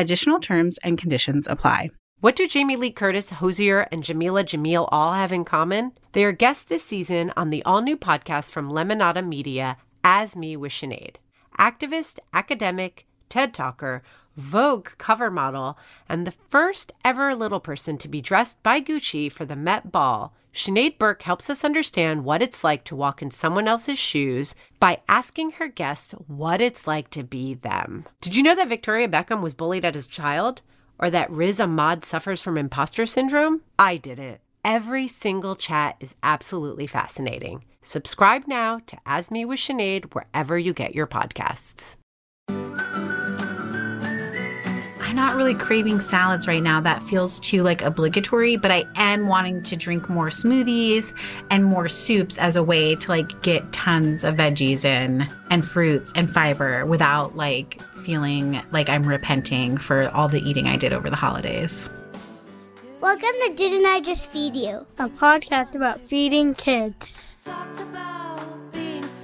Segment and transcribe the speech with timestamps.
[0.00, 1.90] Additional terms and conditions apply.
[2.20, 5.92] What do Jamie Lee Curtis, Hozier, and Jameela Jamil all have in common?
[6.12, 10.56] They are guests this season on the all new podcast from Lemonada Media, As Me
[10.56, 11.16] with Sinead.
[11.58, 14.02] Activist, academic, TED Talker,
[14.38, 15.76] Vogue cover model,
[16.08, 20.32] and the first ever little person to be dressed by Gucci for the Met Ball,
[20.52, 25.00] Sinead Burke helps us understand what it's like to walk in someone else's shoes by
[25.08, 28.06] asking her guests what it's like to be them.
[28.20, 30.62] Did you know that Victoria Beckham was bullied as a child?
[30.98, 33.62] Or that Riz Ahmed suffers from imposter syndrome?
[33.78, 34.40] I didn't.
[34.62, 37.64] Every single chat is absolutely fascinating.
[37.80, 41.96] Subscribe now to As Me with Sinead wherever you get your podcasts.
[45.10, 46.80] I'm not really craving salads right now.
[46.80, 51.12] That feels too like obligatory, but I am wanting to drink more smoothies
[51.50, 56.12] and more soups as a way to like get tons of veggies in and fruits
[56.14, 61.10] and fiber without like feeling like I'm repenting for all the eating I did over
[61.10, 61.88] the holidays.
[63.00, 64.86] Welcome to Didn't I Just Feed You?
[65.00, 67.20] a podcast about feeding kids.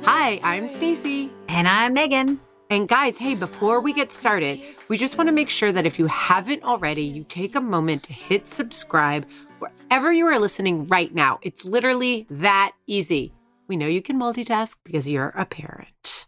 [0.03, 1.31] Hi, I'm Stacie.
[1.47, 2.39] And I'm Meghan.
[2.69, 6.01] And guys, hey, before we get started, we just want to make sure that if
[6.01, 9.25] you haven't already, you take a moment to hit subscribe
[9.61, 11.39] wherever you are listening right now.
[11.43, 13.33] It's literally that easy.
[13.69, 16.27] We know you can multitask because you're a parent.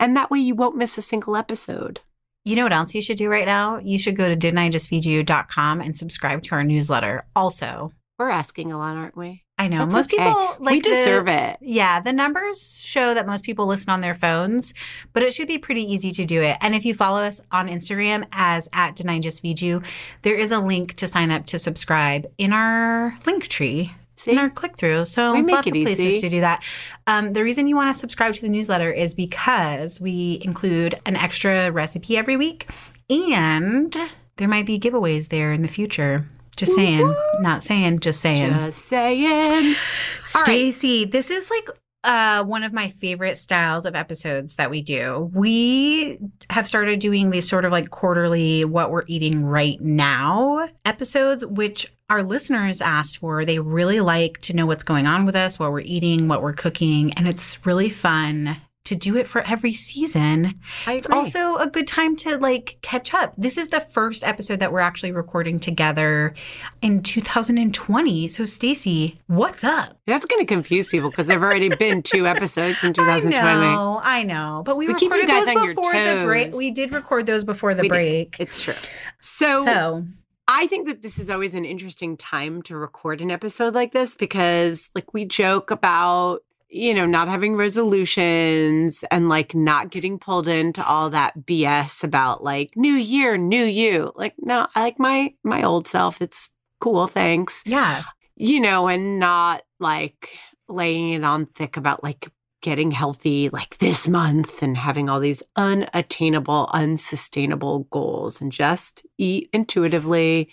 [0.00, 2.00] And that way you won't miss a single episode.
[2.46, 3.78] You know what else you should do right now?
[3.78, 7.26] You should go to didn'tijustfeedyou.com and subscribe to our newsletter.
[7.36, 9.43] Also, We're asking a lot, aren't we?
[9.56, 10.24] I know That's most okay.
[10.24, 11.58] people like we the- deserve it.
[11.60, 14.74] Yeah, the numbers show that most people listen on their phones,
[15.12, 16.56] but it should be pretty easy to do it.
[16.60, 19.82] And if you follow us on Instagram as at Didn't I Just Feed You,
[20.22, 23.92] there is a link to sign up to subscribe in our link tree.
[24.16, 24.32] See?
[24.32, 25.04] In our click through.
[25.06, 26.20] So We make lots it of places easy.
[26.22, 26.62] to do that.
[27.06, 31.14] Um, the reason you want to subscribe to the newsletter is because we include an
[31.16, 32.68] extra recipe every week
[33.10, 33.96] and
[34.36, 36.28] there might be giveaways there in the future.
[36.56, 37.14] Just saying.
[37.40, 38.52] Not saying, just saying.
[38.52, 39.44] Just saying.
[39.44, 39.76] All right.
[40.22, 41.68] Stacie, this is like
[42.04, 45.30] uh, one of my favorite styles of episodes that we do.
[45.32, 46.18] We
[46.50, 51.90] have started doing these sort of like quarterly what we're eating right now episodes, which
[52.10, 53.44] our listeners asked for.
[53.44, 56.52] They really like to know what's going on with us, what we're eating, what we're
[56.52, 60.60] cooking, and it's really fun to do it for every season.
[60.86, 63.34] It's also a good time to like catch up.
[63.36, 66.34] This is the first episode that we're actually recording together
[66.82, 68.28] in 2020.
[68.28, 69.98] So Stacie, what's up?
[70.06, 73.36] That's going to confuse people because there've already been two episodes in 2020.
[73.36, 74.62] I know, I know.
[74.66, 76.54] But we, We recorded those before the break.
[76.54, 77.94] We did record those before the We did.
[77.94, 78.36] break.
[78.38, 78.74] It's true.
[79.20, 80.04] So, So
[80.46, 84.14] I think that this is always an interesting time to record an episode like this
[84.14, 86.40] because, like, we joke about,
[86.74, 92.42] you know, not having resolutions and like not getting pulled into all that BS about
[92.42, 94.10] like new year, new you.
[94.16, 96.20] Like, no, I like my my old self.
[96.20, 96.50] It's
[96.80, 97.62] cool, thanks.
[97.64, 98.02] yeah.
[98.36, 100.30] You know, and not like
[100.68, 102.28] laying it on thick about like
[102.60, 109.48] getting healthy like this month and having all these unattainable, unsustainable goals and just eat
[109.52, 110.50] intuitively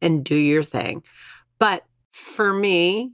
[0.00, 1.02] and do your thing.
[1.58, 3.10] But for me,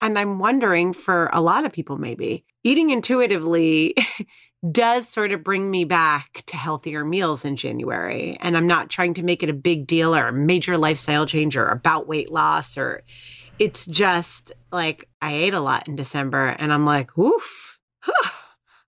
[0.00, 3.94] and I'm wondering for a lot of people maybe, eating intuitively
[4.72, 8.36] does sort of bring me back to healthier meals in January.
[8.40, 11.56] And I'm not trying to make it a big deal or a major lifestyle change
[11.56, 13.02] or about weight loss or
[13.58, 17.78] it's just like I ate a lot in December and I'm like, oof,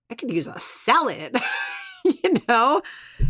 [0.09, 1.35] I could use a salad,
[2.03, 2.81] you know?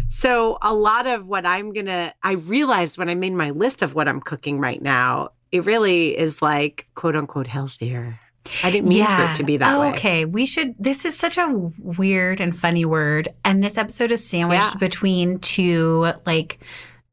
[0.07, 3.93] So, a lot of what I'm gonna, I realized when I made my list of
[3.93, 8.19] what I'm cooking right now, it really is like quote unquote healthier.
[8.61, 9.91] I didn't mean for it to be that way.
[9.93, 10.75] Okay, we should.
[10.77, 14.79] This is such a weird and funny word, and this episode is sandwiched Yeah.
[14.79, 16.59] between two like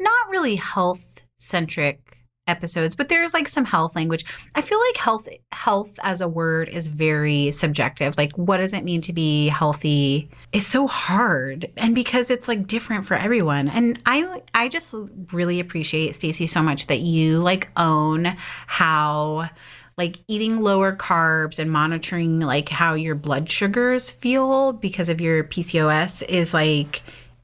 [0.01, 2.10] not really health centric
[2.51, 4.25] episodes, but there's like some health language.
[4.55, 8.19] I feel like health health as a word is very subjective.
[8.19, 10.29] Like, what does it mean to be healthy?
[10.53, 13.69] Is so hard, and because it's like different for everyone.
[13.69, 14.95] And I I just
[15.33, 18.25] really appreciate Stacie so much that you like own
[18.67, 19.49] how
[19.97, 25.45] like eating lower carbs and monitoring like how your blood sugars feel because of your
[25.45, 27.03] PCOS is like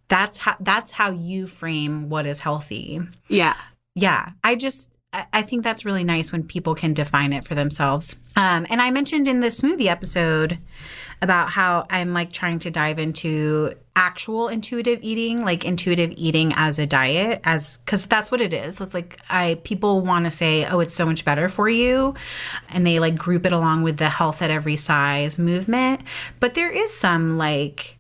[0.08, 3.00] that's how that's how you frame what is healthy.
[3.29, 3.56] Yeah.
[3.94, 4.91] Yeah, I just
[5.32, 8.16] I think that's really nice when people can define it for themselves.
[8.36, 10.58] Um, and I mentioned in the smoothie episode
[11.22, 16.78] about how I'm like trying to dive into actual intuitive eating, like intuitive eating as
[16.78, 18.80] a diet, as because that's what it is.
[18.80, 22.14] It's like I people want to say, oh, it's so much better for you,
[22.69, 26.02] and they like group it along with the health at every size movement.
[26.40, 27.98] But there is some like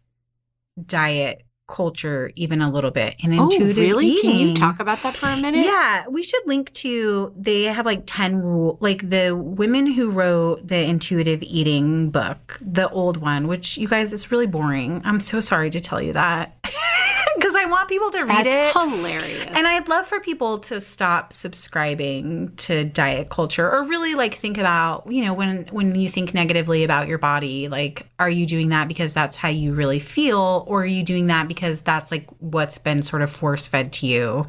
[0.86, 4.20] diet culture, even a little bit in Oh, intuitive really?
[4.20, 5.64] Can you talk about that for a minute?
[5.66, 10.66] Yeah, we should link to they have like 10 rule like the women who wrote
[10.66, 15.02] the intuitive eating book, the old one, which you guys it's really boring.
[15.04, 16.55] I'm so sorry to tell you that.
[17.40, 18.80] Cuz I want people to read That's it.
[18.80, 19.46] hilarious.
[19.54, 24.58] And I'd love for people to stop subscribing to diet culture or really like think
[24.58, 28.70] about, you know, when when you think negatively about your body, like are you doing
[28.70, 32.26] that because that's how you really feel or are you doing that because that's like
[32.38, 34.46] what's been sort of force fed to you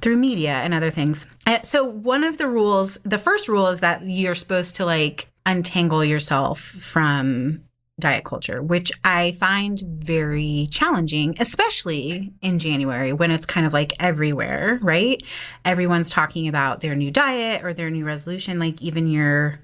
[0.00, 1.26] through media and other things.
[1.46, 5.28] Uh, So one of the rules, the first rule is that you're supposed to like
[5.46, 7.60] untangle yourself from
[7.98, 13.92] diet culture, which I find very challenging, especially in January when it's kind of like
[13.98, 15.22] everywhere, right?
[15.64, 18.58] Everyone's talking about their new diet or their new resolution.
[18.58, 19.60] Like even your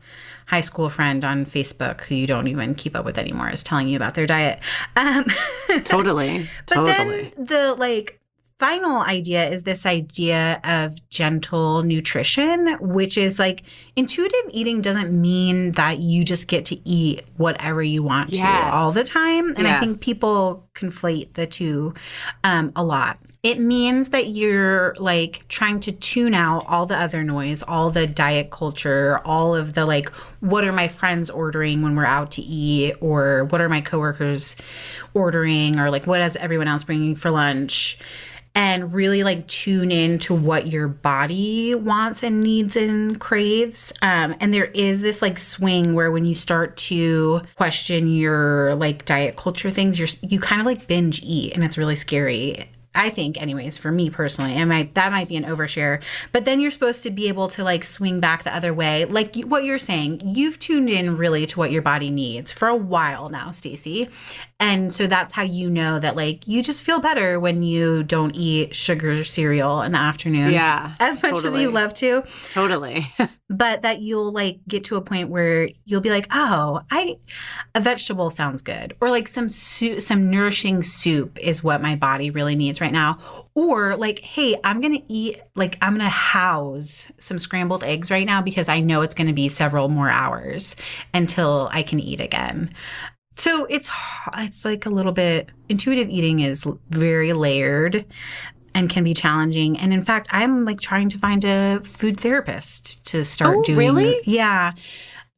[0.47, 3.89] high school friend on Facebook, who you don't even keep up with anymore, is telling
[3.89, 4.61] you about their diet.
[4.97, 5.25] Um,
[5.85, 6.49] totally.
[6.67, 7.33] but totally.
[7.37, 8.21] then the like
[8.59, 13.65] final idea is this idea of gentle nutrition, which is like
[13.96, 18.70] intuitive eating doesn't mean that you just get to eat whatever you want Yes.
[18.70, 19.55] to all the time.
[19.56, 21.94] And I think people conflate the two
[22.44, 23.19] um, a lot.
[23.43, 28.06] It means that you're like trying to tune out all the other noise, all the
[28.06, 30.08] diet culture, all of the like,
[30.41, 34.56] what are my friends ordering when we're out to eat, or what are my coworkers
[35.13, 37.99] ordering, or like, what is everyone else bringing for lunch?
[38.56, 43.93] And really like tune in to what your body wants and needs and craves.
[44.01, 49.05] Um, and there is this like swing where when you start to question your like
[49.06, 52.70] diet culture things, you're you kind of like binge eat, and it's really scary.
[52.96, 56.01] I think, anyways, for me personally, and might that might be an overshare.
[56.31, 59.34] But then you're supposed to be able to like swing back the other way, like
[59.34, 60.23] you- what you're saying.
[60.25, 64.08] You've tuned in really to what your body needs for a while now, Stacie,
[64.61, 68.34] and so that's how you know that like you just feel better when you don't
[68.37, 70.53] eat sugar cereal in the afternoon.
[70.53, 73.06] Yeah, as much as you love to Totally.
[73.51, 77.17] but that you'll like get to a point where you'll be like, oh, I
[77.75, 82.31] a vegetable sounds good, or like some soup, some nourishing soup is what my body
[82.31, 83.19] really needs right now,
[83.55, 88.41] or like, hey, I'm gonna eat like I'm gonna house some scrambled eggs right now
[88.41, 90.77] because I know it's gonna be several more hours
[91.13, 92.73] until I can eat again.
[93.36, 93.91] So it's
[94.38, 98.05] it's like a little bit intuitive eating is very layered
[98.74, 99.79] and can be challenging.
[99.79, 103.79] And in fact, I'm like trying to find a food therapist to start Oh, doing.
[103.79, 104.20] really?
[104.24, 104.72] Yeah,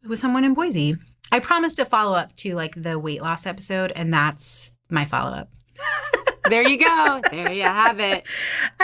[0.06, 0.96] with someone in Boise.
[1.32, 5.32] I promised to follow up to like the weight loss episode, and that's my follow
[5.32, 5.50] up.
[6.48, 7.20] There you go.
[7.30, 8.24] There you have it.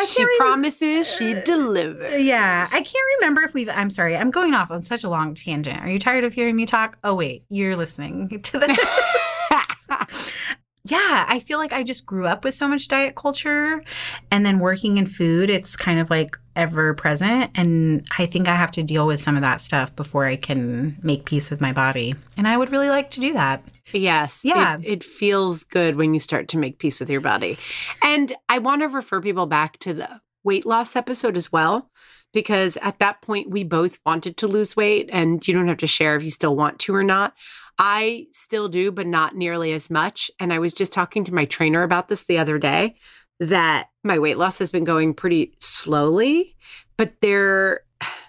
[0.09, 2.21] She can't promises she uh, delivers.
[2.21, 3.69] Yeah, I can't remember if we've.
[3.69, 5.81] I'm sorry, I'm going off on such a long tangent.
[5.81, 6.99] Are you tired of hearing me talk?
[7.05, 8.67] Oh wait, you're listening to the.
[10.85, 13.83] yeah, I feel like I just grew up with so much diet culture
[14.31, 17.51] and then working in food, it's kind of like ever present.
[17.55, 20.99] And I think I have to deal with some of that stuff before I can
[21.03, 22.15] make peace with my body.
[22.37, 23.63] And I would really like to do that.
[23.93, 24.43] Yes.
[24.45, 24.79] Yeah.
[24.79, 27.59] It, it feels good when you start to make peace with your body.
[28.03, 31.91] And I want to refer people back to the weight loss episode as well,
[32.33, 35.87] because at that point, we both wanted to lose weight, and you don't have to
[35.87, 37.35] share if you still want to or not.
[37.79, 40.31] I still do, but not nearly as much.
[40.41, 42.97] And I was just talking to my trainer about this the other day
[43.43, 46.57] that my weight loss has been going pretty slowly,
[46.97, 47.81] but there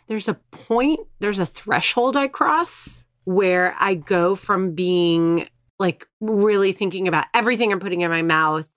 [0.07, 5.47] there's a point, there's a threshold I cross where I go from being
[5.79, 8.67] like really thinking about everything I'm putting in my mouth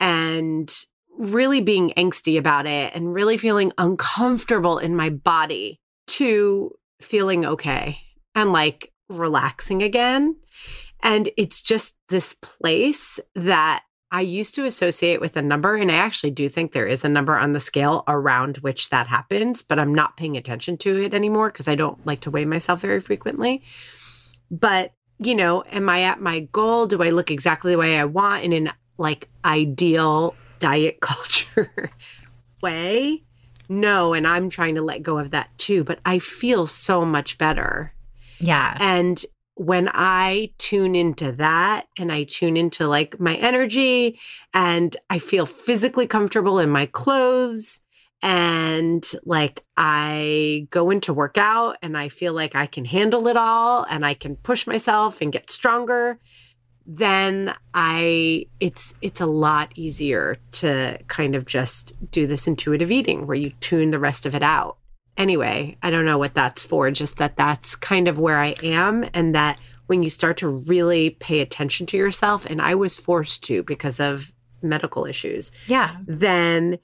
[0.00, 0.72] and
[1.18, 6.70] really being angsty about it and really feeling uncomfortable in my body to
[7.00, 7.98] feeling okay
[8.34, 10.36] and like relaxing again.
[11.02, 15.76] And it's just this place that I used to associate with a number.
[15.76, 19.08] And I actually do think there is a number on the scale around which that
[19.08, 22.44] happens, but I'm not paying attention to it anymore because I don't like to weigh
[22.44, 23.62] myself very frequently.
[24.50, 26.86] But, you know, am I at my goal?
[26.86, 31.90] Do I look exactly the way I want in an like ideal diet culture
[32.62, 33.24] way?
[33.68, 34.14] No.
[34.14, 35.82] And I'm trying to let go of that too.
[35.82, 37.92] But I feel so much better.
[38.38, 38.76] Yeah.
[38.78, 39.24] And
[39.56, 44.20] when I tune into that and I tune into like my energy
[44.52, 47.80] and I feel physically comfortable in my clothes
[48.22, 53.86] and like I go into workout and I feel like I can handle it all
[53.88, 56.20] and I can push myself and get stronger
[56.86, 63.26] then I it's it's a lot easier to kind of just do this intuitive eating
[63.26, 64.76] where you tune the rest of it out
[65.16, 69.08] anyway, I don't know what that's for, just that that's kind of where I am.
[69.14, 73.44] And that when you start to really pay attention to yourself, and I was forced
[73.44, 74.32] to because of
[74.62, 75.96] medical issues, yeah.
[76.06, 76.78] then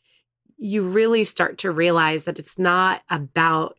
[0.57, 3.77] you really start to realize that it's not about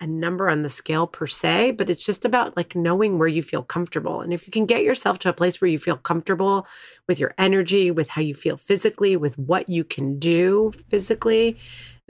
[0.00, 3.42] a number on the scale per se, but it's just about like knowing where you
[3.42, 4.22] feel comfortable.
[4.22, 6.66] And if you can get yourself to a place where you feel comfortable
[7.06, 11.58] with your energy, with how you feel physically, with what you can do physically,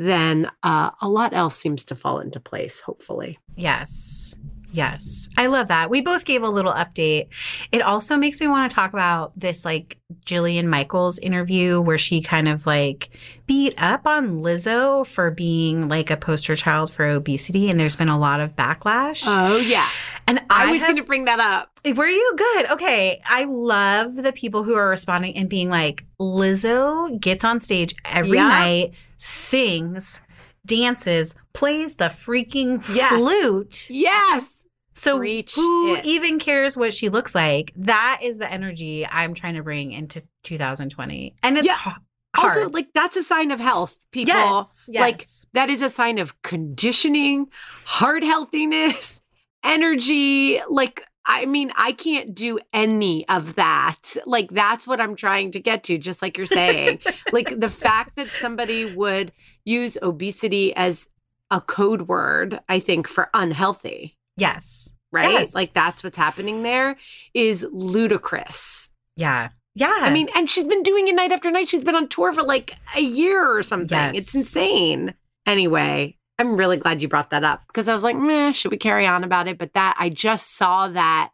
[0.00, 3.38] then uh, a lot else seems to fall into place, hopefully.
[3.54, 4.34] Yes.
[4.72, 5.28] Yes.
[5.36, 5.90] I love that.
[5.90, 7.26] We both gave a little update.
[7.72, 12.20] It also makes me want to talk about this like Jillian Michaels interview where she
[12.22, 13.10] kind of like
[13.46, 17.68] beat up on Lizzo for being like a poster child for obesity.
[17.68, 19.24] And there's been a lot of backlash.
[19.26, 19.88] Oh, yeah.
[20.28, 21.70] and I, I, was have, to bring that up.
[21.96, 22.70] Were you good?
[22.70, 23.20] Okay.
[23.26, 28.38] I love the people who are responding and being like, Lizzo gets on stage every
[28.38, 28.48] Yeah.
[28.48, 30.20] night, sings,
[30.66, 33.12] dances, plays the freaking Yes.
[33.12, 33.90] flute.
[33.90, 34.59] Yes.
[35.00, 36.04] So who it.
[36.04, 37.72] even cares what she looks like?
[37.76, 41.34] That is the energy I'm trying to bring into 2020.
[41.42, 41.74] And it's Yeah.
[41.74, 41.96] hard.
[42.38, 44.32] Also, like, that's a sign of health, people.
[44.34, 45.00] yes, yes.
[45.00, 47.46] Like, that is a sign of conditioning,
[47.84, 49.20] heart healthiness,
[49.64, 50.60] energy.
[50.68, 54.16] Like, I mean, I can't do any of that.
[54.26, 57.00] Like, that's what I'm trying to get to, just like you're saying.
[57.32, 59.32] like, the fact that somebody would
[59.64, 61.08] use obesity as
[61.50, 64.94] a code word, I think, for unhealthy, yes.
[65.12, 65.30] right?
[65.32, 65.54] Yes.
[65.54, 66.96] Like, that's what's happening there
[67.34, 68.90] is ludicrous.
[69.16, 69.48] Yeah.
[69.74, 69.98] Yeah.
[70.00, 71.68] I mean, and she's been doing it night after night.
[71.68, 73.96] She's been on tour for like a year or something.
[73.96, 74.16] Yes.
[74.16, 75.14] It's insane.
[75.46, 78.76] Anyway, I'm really glad you brought that up because I was like, meh, should we
[78.78, 79.58] carry on about it?
[79.58, 81.30] But that I just saw that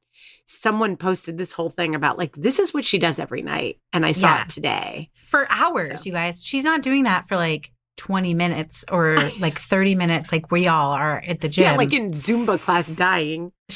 [0.46, 3.78] someone posted this whole thing about like, this is what she does every night.
[3.92, 4.42] And I saw Yeah.
[4.44, 5.10] it today.
[5.28, 6.06] for hours, So.
[6.06, 6.44] you guys.
[6.44, 10.92] She's not doing that for like 20 minutes or like 30 minutes like we all
[10.92, 11.64] are at the gym.
[11.64, 13.52] Yeah, like in Zumba class dying.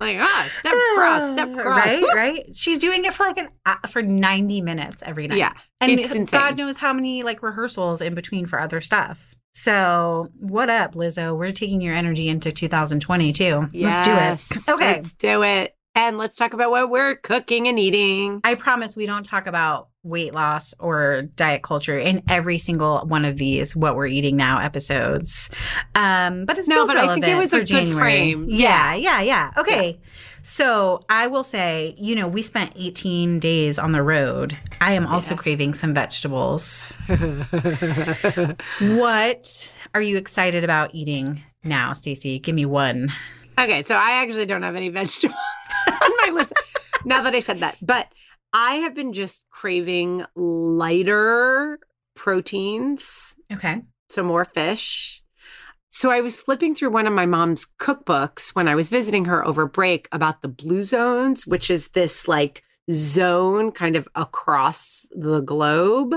[0.00, 1.76] Like, ah, step cross, step cross.
[1.76, 2.46] Right, right.
[2.54, 5.38] She's doing it for like an uh, for 90 minutes every night.
[5.38, 5.52] Yeah.
[5.80, 6.56] And it's God insane.
[6.56, 9.34] knows how many like rehearsals in between for other stuff.
[9.52, 11.36] So, what up, Lizzo?
[11.36, 13.68] We're taking your energy into 2020 too.
[13.72, 14.74] Yes, Let's do it.
[14.74, 14.92] Okay.
[14.92, 15.76] Let's do it.
[15.94, 18.40] and let's talk about what we're cooking and eating.
[18.42, 23.24] I promise we don't talk about weight loss or diet culture in every single one
[23.24, 25.50] of these what we're eating now episodes.
[25.94, 27.98] Um, but it's No, but I think relevant it was a good January.
[27.98, 28.46] frame.
[28.48, 29.50] Yeah, yeah, yeah.
[29.58, 30.00] Okay.
[30.42, 34.56] So I will say, you know, we spent 18 days on the road.
[34.80, 36.94] I am also craving some vegetables.
[38.80, 43.12] what are you excited about eating now, Stacie Give me one.
[43.58, 45.36] Okay, so I actually don't have any vegetables
[45.86, 46.54] on my list
[47.04, 47.76] now that I said that.
[47.82, 48.08] But
[48.52, 51.78] I have been just craving lighter
[52.16, 53.82] proteins, Okay.
[54.08, 55.22] so more fish.
[55.90, 59.44] So I was flipping through one of my mom's cookbooks when I was visiting her
[59.46, 65.40] over break about the blue zones, which is this like zone kind of across the
[65.40, 66.14] globe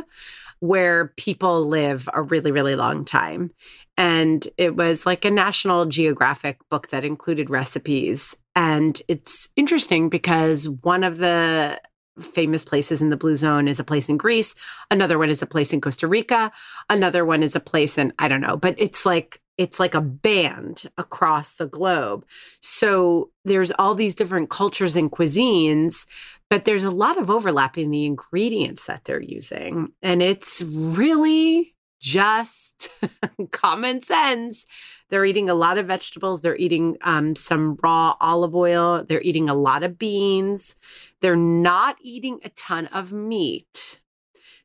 [0.60, 3.52] where people live a really, really long time.
[3.98, 8.36] And it was like a National Geographic book that included recipes.
[8.56, 11.82] And it's interesting because one of the
[12.20, 14.55] famous places in the blue zone is a place in Greece,
[14.91, 16.51] another one is a place in Costa Rica,
[16.89, 20.01] another one is a place in I don't know, but it's like it's like a
[20.01, 22.25] band across the globe.
[22.60, 26.08] So there's all these different cultures and cuisines,
[26.50, 29.91] but there's a lot of overlap in the ingredients that they're using.
[30.01, 31.73] And it's really
[32.04, 32.90] just
[33.52, 34.68] common sense.
[35.10, 36.42] They're eating a lot of vegetables.
[36.42, 39.06] They're eating um, some raw olive oil.
[39.08, 40.76] They're eating a lot of beans.
[41.22, 44.02] They're not eating a ton of meat.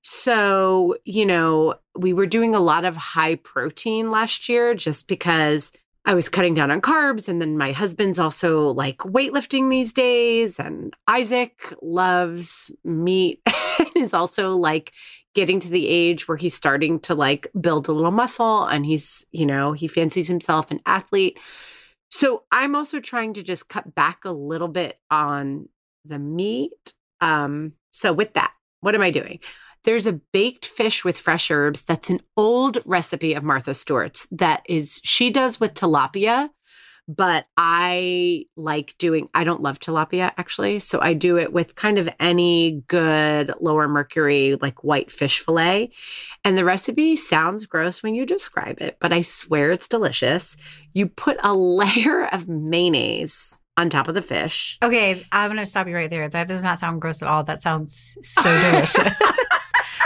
[0.03, 5.71] So, you know, we were doing a lot of high protein last year just because
[6.09, 7.29] I was cutting down on carbs.
[7.29, 10.59] And then my husband's also like weightlifting these days.
[10.59, 13.43] And Isaac loves meat
[13.79, 14.93] and is also like
[15.35, 19.27] getting to the age where he's starting to like build a little muscle and he's,
[19.33, 21.39] you know, he fancies himself an athlete.
[22.11, 25.69] So I'm also trying to just cut back a little bit on
[26.07, 26.95] the meat.
[27.21, 29.41] Um, so with that, what am I doing?
[29.85, 34.63] There's a baked fish with fresh herbs that's an old recipe of Martha Stewart's that
[34.69, 36.51] is she does with tilapia,
[37.09, 41.99] but I like doing I don't love tilapia actually, so I do it with kind
[41.99, 45.91] of any good lower mercury like white fish fillet.
[46.45, 50.57] And the recipe sounds gross when you describe it, but I swear it's delicious.
[50.93, 54.77] You put a layer of mayonnaise on top of the fish.
[54.83, 56.29] Okay, I'm going to stop you right there.
[56.29, 57.45] That does not sound gross at all.
[57.45, 58.99] That sounds so delicious.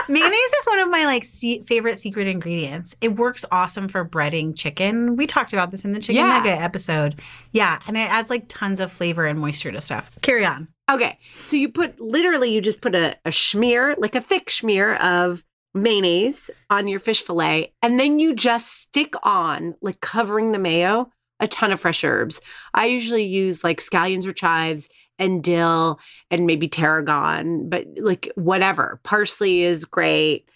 [0.09, 2.95] Mayonnaise is one of my like se- favorite secret ingredients.
[3.01, 5.17] It works awesome for breading chicken.
[5.17, 6.39] We talked about this in the chicken Yeah.
[6.39, 7.21] nugget episode.
[7.53, 10.11] Yeah, and it adds like tons of flavor and moisture to stuff.
[10.23, 10.69] Carry on.
[10.91, 11.19] Okay.
[11.45, 15.45] So you put literally, you just put a, a schmear, like a thick schmear of
[15.75, 21.11] mayonnaise on your fish fillet, and then you just stick on, like covering the mayo,
[21.41, 22.41] a ton of fresh herbs.
[22.75, 24.89] I usually use like scallions or chives
[25.23, 29.01] and dill and maybe tarragon, but like whatever.
[29.05, 30.49] Parsley is great.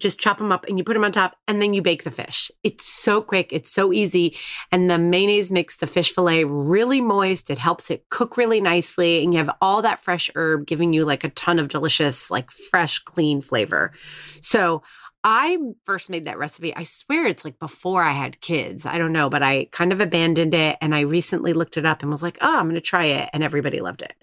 [0.00, 2.10] Just chop them up and you put them on top and then you bake the
[2.10, 2.50] fish.
[2.62, 4.36] It's so quick, it's so easy.
[4.70, 7.50] And the mayonnaise makes the fish fillet really moist.
[7.50, 9.22] It helps it cook really nicely.
[9.22, 12.50] And you have all that fresh herb giving you like a ton of delicious, like
[12.50, 13.92] fresh, clean flavor.
[14.40, 14.82] So
[15.30, 16.74] I first made that recipe.
[16.74, 18.86] I swear it's like before I had kids.
[18.86, 20.78] I don't know, but I kind of abandoned it.
[20.80, 23.28] And I recently looked it up and was like, oh, I'm going to try it.
[23.34, 24.14] And everybody loved it.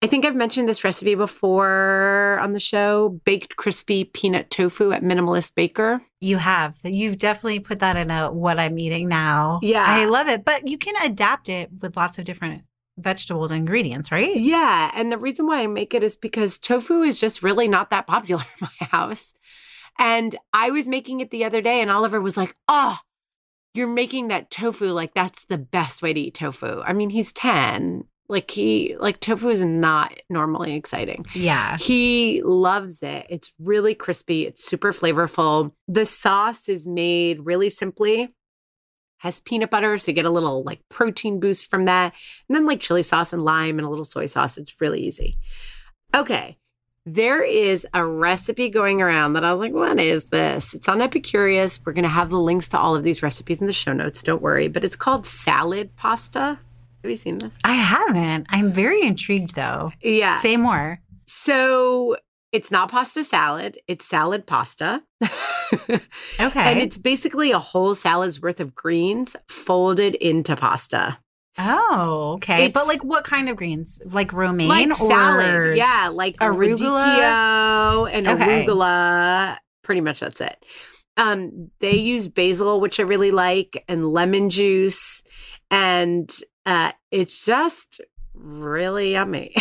[0.00, 5.02] I think I've mentioned this recipe before on the show baked crispy peanut tofu at
[5.02, 6.00] Minimalist Baker.
[6.20, 6.76] You have.
[6.84, 9.58] You've definitely put that in a what I'm eating now.
[9.64, 9.84] Yeah.
[9.84, 10.44] I love it.
[10.44, 12.62] But you can adapt it with lots of different
[12.98, 14.36] vegetables and ingredients, right?
[14.36, 14.92] Yeah.
[14.94, 18.06] And the reason why I make it is because tofu is just really not that
[18.06, 19.34] popular in my house.
[19.98, 22.98] And I was making it the other day, and Oliver was like, Oh,
[23.74, 24.86] you're making that tofu.
[24.86, 26.80] Like, that's the best way to eat tofu.
[26.82, 28.04] I mean, he's 10.
[28.28, 31.24] Like, he, like, tofu is not normally exciting.
[31.34, 31.76] Yeah.
[31.78, 33.26] He loves it.
[33.28, 35.72] It's really crispy, it's super flavorful.
[35.88, 38.34] The sauce is made really simply.
[39.18, 42.14] Has peanut butter, so you get a little like protein boost from that.
[42.48, 44.56] And then like chili sauce and lime and a little soy sauce.
[44.56, 45.36] It's really easy.
[46.14, 46.56] Okay.
[47.12, 50.74] There is a recipe going around that I was like, what is this?
[50.74, 51.80] It's on Epicurious.
[51.84, 54.22] We're going to have the links to all of these recipes in the show notes.
[54.22, 54.68] Don't worry.
[54.68, 56.58] But it's called salad pasta.
[57.02, 57.58] Have you seen this?
[57.64, 58.46] I haven't.
[58.50, 59.92] I'm very intrigued though.
[60.00, 60.38] Yeah.
[60.38, 61.00] Say more.
[61.26, 62.16] So
[62.52, 65.02] it's not pasta salad, it's salad pasta.
[66.40, 66.60] Okay.
[66.60, 71.18] And it's basically a whole salad's worth of greens folded into pasta.
[71.62, 72.68] Oh, okay.
[72.68, 74.00] but like what kind of greens?
[74.04, 75.76] Like romaine like or salad.
[75.76, 78.10] Yeah, like arugula?
[78.12, 78.64] and Okay.
[78.66, 79.58] arugula.
[79.82, 80.64] Pretty much that's it.
[81.16, 85.22] Um, they use basil, which I really like, and lemon juice.
[85.70, 88.00] And uh, it's just
[88.34, 89.54] really yummy.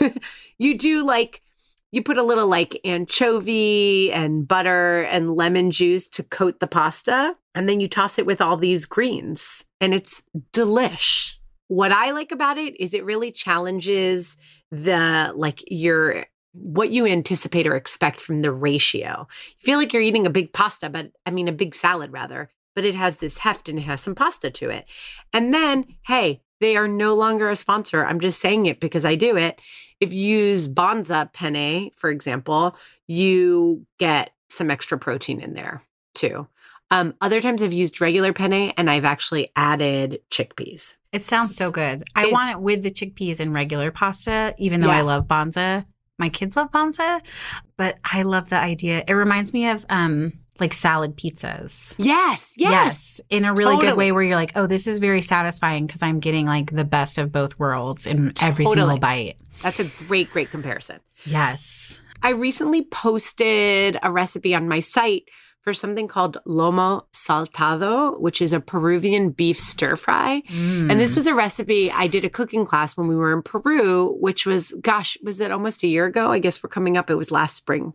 [0.58, 1.42] you do like
[1.90, 7.34] you put a little like anchovy and butter and lemon juice to coat the pasta
[7.54, 11.37] and then you toss it with all these greens and it's delish.
[11.68, 14.36] What I like about it is it really challenges
[14.70, 19.28] the like your what you anticipate or expect from the ratio.
[19.60, 22.50] You feel like you're eating a big pasta, but I mean a big salad rather,
[22.74, 24.86] but it has this heft and it has some pasta to it.
[25.32, 28.04] And then, hey, they are no longer a sponsor.
[28.04, 29.60] I'm just saying it because I do it.
[30.00, 32.76] If you use Banza penne, for example,
[33.06, 35.82] you get some extra protein in there
[36.14, 36.48] too.
[36.90, 40.96] Um, other times I've used regular penne and I've actually added chickpeas.
[41.12, 42.04] It sounds so good.
[42.14, 45.86] I want it with the chickpeas and regular pasta, even though I love Banza.
[46.18, 47.20] My kids love Banza,
[47.76, 49.04] but I love the idea.
[49.06, 51.94] It reminds me of um like salad pizzas.
[51.98, 52.70] Yes, yes.
[52.70, 53.20] Yes.
[53.30, 56.20] in a really good way where you're like, oh, this is very satisfying because I'm
[56.20, 59.36] getting like the best of both worlds in every single bite.
[59.62, 61.00] That's a great, great comparison.
[61.24, 62.00] Yes.
[62.22, 65.28] I recently posted a recipe on my site
[65.68, 70.42] for something called lomo saltado, which is a Peruvian beef stir fry.
[70.48, 70.90] Mm.
[70.90, 74.16] And this was a recipe I did a cooking class when we were in Peru,
[74.18, 76.32] which was, gosh, was it almost a year ago?
[76.32, 77.10] I guess we're coming up.
[77.10, 77.92] It was last spring.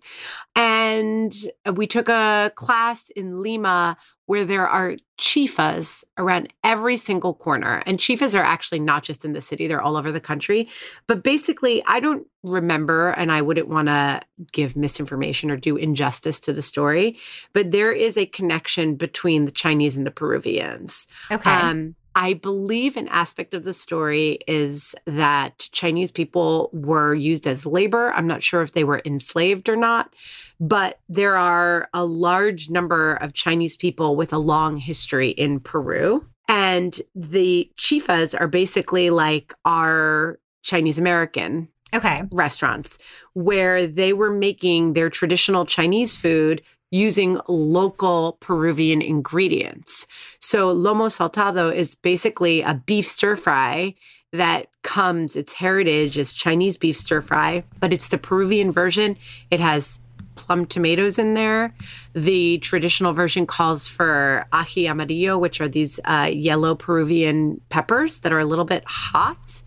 [0.55, 1.33] And
[1.73, 7.83] we took a class in Lima where there are chifas around every single corner.
[7.85, 10.69] And chifas are actually not just in the city, they're all over the country.
[11.07, 16.39] But basically, I don't remember, and I wouldn't want to give misinformation or do injustice
[16.41, 17.17] to the story,
[17.53, 21.07] but there is a connection between the Chinese and the Peruvians.
[21.31, 21.49] okay.
[21.49, 27.65] Um, I believe an aspect of the story is that Chinese people were used as
[27.65, 28.11] labor.
[28.13, 30.13] I'm not sure if they were enslaved or not,
[30.59, 36.25] but there are a large number of Chinese people with a long history in Peru.
[36.47, 42.23] And the chifas are basically like our Chinese American okay.
[42.31, 42.97] restaurants
[43.33, 46.61] where they were making their traditional Chinese food
[46.93, 50.05] using local Peruvian ingredients.
[50.39, 53.95] So lomo saltado is basically a beef stir fry
[54.31, 59.17] that comes its heritage is Chinese beef stir fry, but it's the Peruvian version.
[59.49, 59.97] It has
[60.35, 61.73] plum tomatoes in there.
[62.13, 68.31] The traditional version calls for ají amarillo, which are these uh, yellow Peruvian peppers that
[68.31, 69.63] are a little bit hot.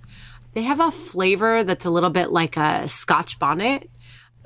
[0.52, 3.90] They have a flavor that's a little bit like a scotch bonnet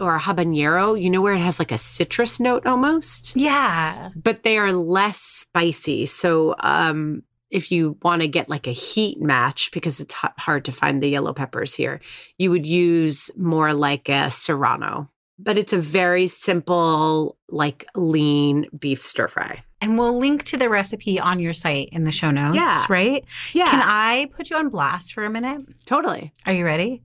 [0.00, 4.10] or a habanero, you know, where it has like a citrus note almost, Yeah.
[4.16, 6.06] but they are less spicy.
[6.06, 10.72] So, um, if you want to get like a heat match, because it's hard to
[10.72, 12.00] find the yellow peppers here,
[12.38, 15.10] you would use more like a serrano.
[15.42, 19.62] But it's a very simple, like lean beef stir fry.
[19.82, 22.84] And we'll link to the recipe on your site in the show notes, Yeah.
[22.90, 23.24] right?
[23.54, 25.62] Yeah, Can I put you on blast for a minute?
[25.86, 26.34] totally.
[26.44, 27.02] Are you ready?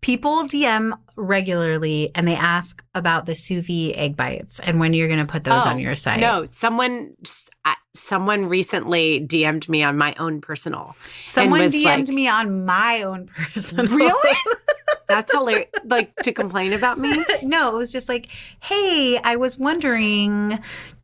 [0.00, 5.08] People DM regularly and they ask about the sous vide egg bites and when you're
[5.08, 6.20] going to put those Oh, on your site.
[6.20, 7.14] No, someone,
[7.94, 10.96] someone recently DM'd me on my own personal.
[11.26, 13.94] Someone DM'd like- me on my own personal.
[13.94, 14.38] Really?
[15.08, 15.68] That's hilarious.
[15.84, 17.24] Like to complain about me?
[17.42, 18.28] no, it was just like,
[18.60, 20.58] hey, I was wondering,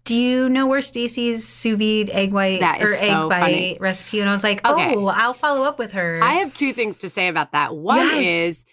[0.05, 3.79] do you know where Stacie's sous vide egg white or egg so bite funny.
[3.81, 4.21] recipe?
[4.21, 4.95] And I was like, Okay.
[4.97, 6.19] oh, I'll follow up with her.
[6.23, 7.77] I have two things to say about that.
[7.77, 8.25] One Yes.
[8.59, 8.65] is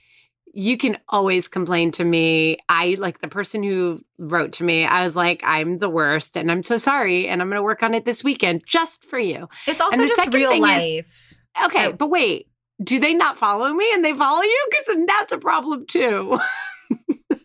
[0.54, 2.58] you can always complain to me.
[2.68, 6.52] I like the person who wrote to me, I was like, I'm the worst and
[6.52, 7.28] I'm so sorry.
[7.28, 9.48] And I'm going to work on it this weekend just for you.
[9.68, 11.24] it's also just real thing is- life.
[11.66, 11.92] Okay, Oh.
[11.92, 12.48] but wait,
[12.84, 14.68] do they not follow me and they follow you?
[14.70, 16.40] Because then that's a problem too.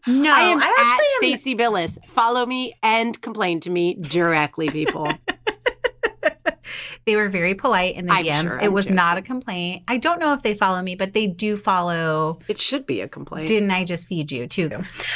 [0.06, 1.98] no, I am I at actually am Stacie Billis.
[2.06, 5.12] Follow me and complain to me directly, people.
[7.04, 8.48] They were very polite in the I'm DMs.
[8.50, 9.82] sure, it was not a complaint.
[9.88, 12.38] I don't know if they follow me, but they do follow.
[12.46, 13.48] it should be a complaint.
[13.48, 14.70] Didn't I just feed you too?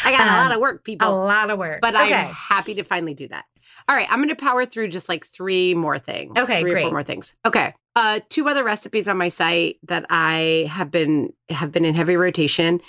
[0.05, 1.09] I got a um, lot of work, people.
[1.09, 1.81] A lot of work.
[1.81, 2.15] but okay.
[2.15, 3.45] I'm happy to finally do that.
[3.89, 6.37] All right, I'm going to power through just like three more things.
[6.37, 7.37] Okay, three or four more things.
[7.45, 11.95] Okay, uh, two other recipes on my site that I have been have been in
[11.95, 12.81] heavy rotation.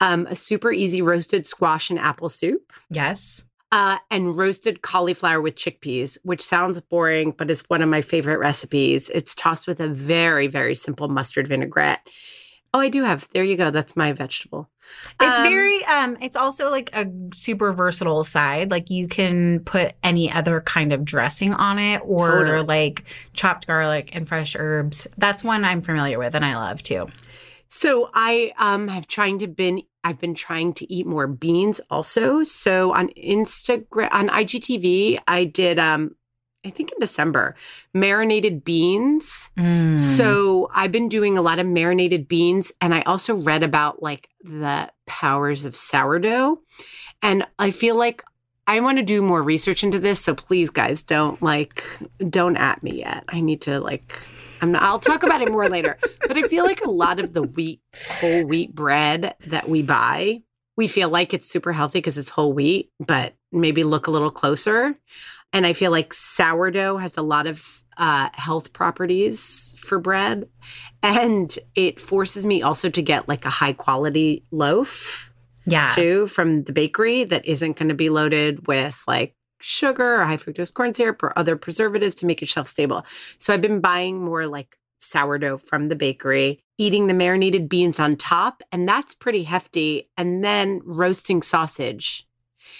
[0.00, 2.72] Um, a super easy roasted squash and apple soup.
[2.88, 3.44] yes.
[3.70, 8.36] Uh, and roasted cauliflower with chickpeas, which sounds boring, but is one of my favorite
[8.36, 9.08] recipes.
[9.14, 12.06] It's tossed with a very, very simple mustard vinaigrette.
[12.74, 13.28] Oh, I do have.
[13.34, 13.70] There you go.
[13.70, 14.70] That's my vegetable.
[15.20, 18.70] It's Um, very um it's also like a super versatile side.
[18.70, 22.62] Like you can put any other kind of dressing on it or Totally.
[22.62, 23.04] like
[23.34, 25.06] chopped garlic and fresh herbs.
[25.18, 27.08] That's one I'm familiar with and I love too.
[27.68, 32.42] So I um have trying to been I've been trying to eat more beans also.
[32.42, 36.16] So on Instagram on IGTV, I did um
[36.64, 37.56] I think in December,
[37.92, 39.50] marinated beans.
[39.56, 39.98] Mm.
[39.98, 44.28] So I've been doing a lot of marinated beans and I also read about like
[44.44, 46.60] the powers of sourdough.
[47.20, 48.22] And I feel like
[48.66, 50.20] I want to do more research into this.
[50.20, 51.84] So please guys don't like
[52.30, 53.24] don't at me yet.
[53.28, 54.20] I need to like
[54.60, 55.98] I'm not, I'll talk about it more later.
[56.28, 57.80] But I feel like a lot of the wheat
[58.20, 60.42] whole wheat bread that we buy,
[60.76, 64.30] we feel like it's super healthy because it's whole wheat, but maybe look a little
[64.30, 64.94] closer.
[65.52, 70.48] And I feel like sourdough has a lot of uh, health properties for bread.
[71.02, 75.30] And it forces me also to get like a high quality loaf
[75.66, 75.90] yeah.
[75.90, 80.36] too from the bakery that isn't going to be loaded with like sugar or high
[80.36, 83.04] fructose corn syrup or other preservatives to make it shelf stable.
[83.38, 88.16] So I've been buying more like sourdough from the bakery, eating the marinated beans on
[88.16, 90.10] top, and that's pretty hefty.
[90.16, 92.26] And then roasting sausage.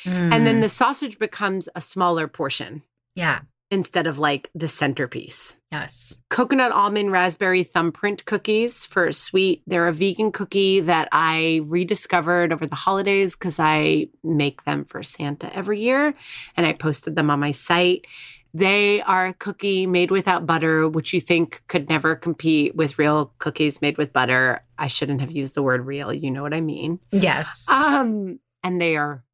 [0.04, 0.62] And then Mm.
[0.62, 2.82] the sausage becomes a smaller portion
[3.14, 3.40] yeah.
[3.70, 5.56] instead of like the centerpiece.
[5.70, 6.18] Yes.
[6.28, 9.62] Coconut almond raspberry thumbprint cookies for a sweet.
[9.66, 15.02] They're a vegan cookie that I rediscovered over the holidays because I make them for
[15.02, 16.14] Santa every year
[16.56, 18.06] and I posted them on my site.
[18.54, 23.32] They are a cookie made without butter, which you think could never compete with real
[23.38, 24.62] cookies made with butter.
[24.76, 26.12] I shouldn't have used the word real.
[26.12, 27.00] You know what I mean.
[27.12, 27.66] Yes.
[27.70, 29.24] Um, and they are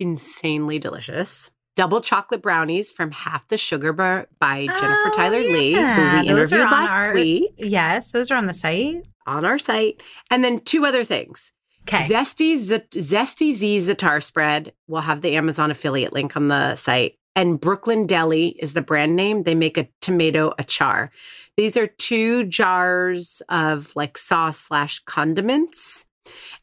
[0.00, 1.50] insanely delicious.
[1.76, 6.28] Double chocolate brownies from Half the Sugar Bar by Jennifer Oh, Tyler Lee, who we
[6.28, 8.12] Those interviewed last our- week yes.
[8.12, 9.02] Those are on the site.
[9.26, 10.02] on our site.
[10.30, 11.52] And then two other things.
[11.88, 12.04] Okay.
[12.06, 14.72] Zesty, Z- Zesty Z Zatar spread.
[14.86, 17.16] We'll have the Amazon affiliate link on the site.
[17.36, 19.42] And Brooklyn Delhi is the brand name.
[19.42, 21.08] They make a tomato achar.
[21.56, 26.06] These are two jars of like sauce slash condiments.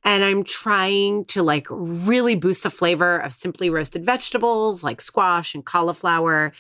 [0.04, 5.54] And I'm trying to like really boost the flavor of simply roasted vegetables like squash
[5.54, 6.54] and cauliflower.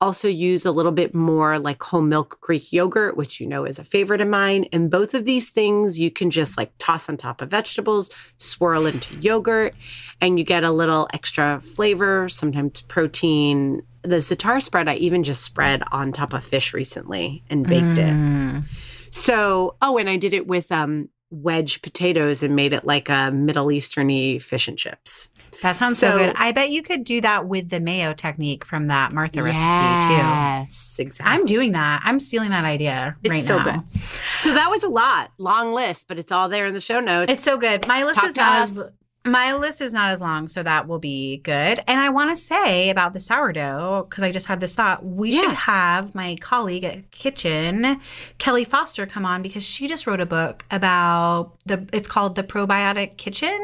[0.00, 3.78] Also use a little bit more like whole milk Greek yogurt, which you know is
[3.78, 4.66] a favorite of mine.
[4.72, 8.86] And both of these things you can just like toss on top of vegetables, swirl
[8.86, 9.74] into yogurt,
[10.20, 13.82] and you get a little extra flavor, sometimes protein.
[14.02, 18.14] The Zatar spread I even just spread on top of fish recently and baked it.
[18.14, 18.62] Mm.
[19.10, 23.30] So, oh, and I did it with um wedge potatoes and made it like a
[23.30, 25.28] Middle Easterny fish and chips.
[25.62, 26.32] That sounds so, So- good.
[26.36, 30.12] I bet you could do that with the mayo technique from that Martha recipe too.
[30.12, 31.34] Yes, exactly.
[31.34, 32.00] I'm doing that.
[32.04, 33.64] I'm stealing that idea It's right so now.
[33.92, 34.00] good.
[34.38, 37.32] So that was a lot, long list, but it's all there in the show notes.
[37.32, 37.86] It's so good.
[37.88, 38.78] My list Talk is not us.
[38.78, 38.92] as
[39.30, 41.80] my list is not as long, so that will be good.
[41.86, 45.30] And I want to say about the sourdough because I just had this thought: we
[45.30, 45.40] Yeah.
[45.40, 48.00] should have my colleague at Kitchn,
[48.38, 51.86] Kelli Foster, come on because she just wrote a book about the.
[51.92, 53.58] It's called the Probiotic Kitchen,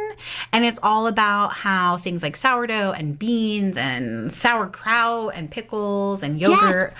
[0.52, 6.40] and it's all about how things like sourdough and beans and sauerkraut and pickles and
[6.40, 6.94] yogurt,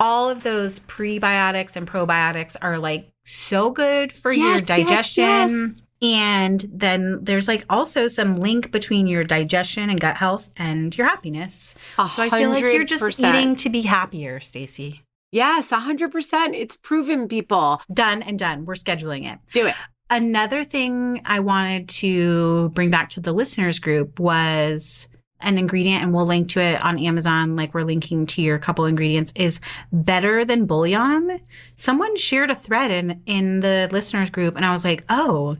[0.00, 5.24] all of those prebiotics and probiotics are like so good for your Yes, yes, digestion.
[5.24, 5.81] yes.
[6.02, 11.06] And then there's like also some link between your digestion and gut health and your
[11.06, 11.76] happiness.
[11.96, 15.00] A So I feel like you're just eating to be happier, Stacie.
[15.30, 16.54] Yes, hundred percent.
[16.54, 17.80] It's proven, people.
[17.92, 18.66] Done and done.
[18.66, 19.38] We're scheduling it.
[19.52, 19.74] Do it.
[20.10, 25.08] Another thing I wanted to bring back to the listeners group was
[25.42, 28.84] an ingredient, and we'll link to it on Amazon, like we're linking to your couple
[28.84, 29.60] ingredients, is
[29.92, 31.40] better than bouillon.
[31.76, 35.56] Someone shared a thread in, in the listeners group, and I was like, oh,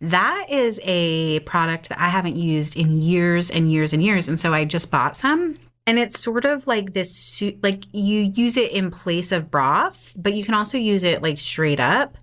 [0.00, 4.28] that is a product that I haven't used in years and years and years.
[4.28, 5.56] And so I just bought some.
[5.86, 10.14] And it's sort of like this soup, like you use it in place of broth,
[10.16, 12.16] but you can also use it like straight up.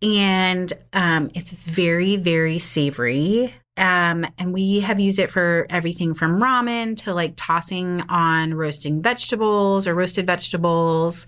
[0.00, 3.54] And um, it's very, very savory.
[3.76, 9.00] Um, and we have used it for everything from ramen to like tossing on roasting
[9.00, 11.26] vegetables or roasted vegetables.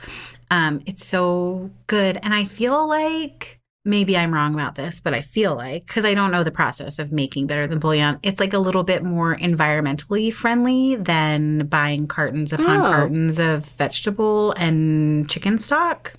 [0.50, 2.18] Um, it's so good.
[2.22, 6.14] And I feel like maybe I'm wrong about this, but I feel like because I
[6.14, 9.36] don't know the process of making better than bouillon, it's like a little bit more
[9.36, 12.84] environmentally friendly than buying cartons upon Oh.
[12.84, 16.14] cartons of vegetable and chicken stock.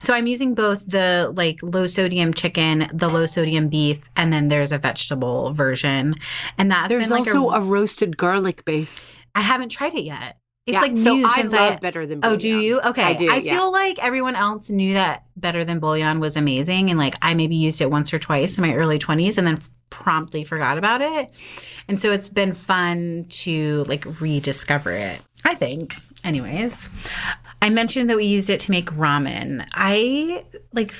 [0.00, 4.48] So I'm using both the like low sodium chicken, the low sodium beef, and then
[4.48, 6.14] there's a vegetable version.
[6.58, 9.08] And that's There's been like also a, a, roasted garlic base.
[9.34, 10.38] I haven't tried it yet.
[10.66, 12.20] It's Yeah, like so new I since love I better than.
[12.22, 12.80] Oh, do you?
[12.80, 13.02] Okay.
[13.02, 13.30] I do.
[13.30, 13.52] I yeah.
[13.52, 16.90] feel like everyone else knew that better than bouillon was amazing.
[16.90, 19.58] And like I maybe used it once or twice in my early 20s and then
[19.90, 21.30] promptly forgot about it.
[21.88, 25.96] And so it's been fun to like rediscover it, I think.
[26.24, 26.90] Anyways,
[27.62, 29.66] I mentioned that we used it to make ramen.
[29.72, 30.42] I
[30.72, 30.94] like.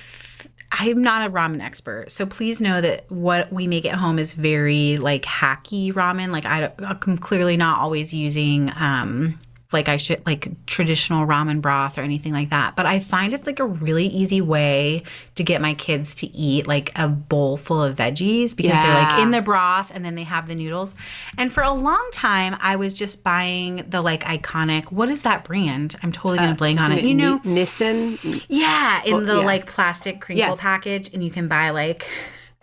[0.79, 4.35] I'm not a ramen expert, so please know that what we make at home is
[4.35, 6.31] very like hacky ramen.
[6.31, 9.39] Like I, I'm clearly not always using um,
[9.73, 12.77] like I should like traditional ramen broth or anything like that.
[12.77, 15.03] But I find it's like a really easy way
[15.35, 19.21] to get my kids to eat like a bowl full of veggies because they're like
[19.21, 20.95] in the broth and then they have the noodles.
[21.37, 24.93] And for a long time, I was just buying the like iconic.
[24.93, 25.97] What is that brand?
[26.03, 27.03] I'm totally gonna uh, blank on it.
[27.05, 28.45] You know, Ni- Nissin?
[28.49, 29.45] yeah, in the yeah.
[29.45, 30.61] like plastic crinkle Yes.
[30.61, 32.09] package, and you can buy like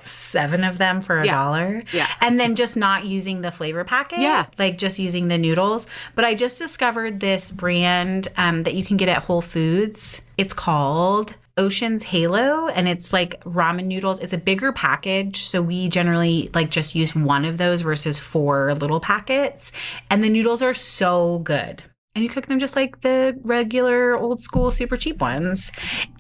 [0.04, 1.34] seven of them for a Yeah.
[1.34, 1.84] dollar.
[1.94, 2.08] Yeah.
[2.22, 4.20] And then just not using the flavor packet.
[4.20, 4.46] Yeah.
[4.58, 5.88] Like just using the noodles.
[6.16, 10.22] But I just discovered this brand um, that you can get at Whole Foods.
[10.38, 14.20] It's called Ocean's Halo and it's like ramen noodles.
[14.20, 15.44] It's a bigger package.
[15.44, 19.72] So we generally like just use one of those versus four little packets.
[20.10, 21.84] And the noodles are so good
[22.16, 25.72] and you cook them just like the regular old school super cheap ones.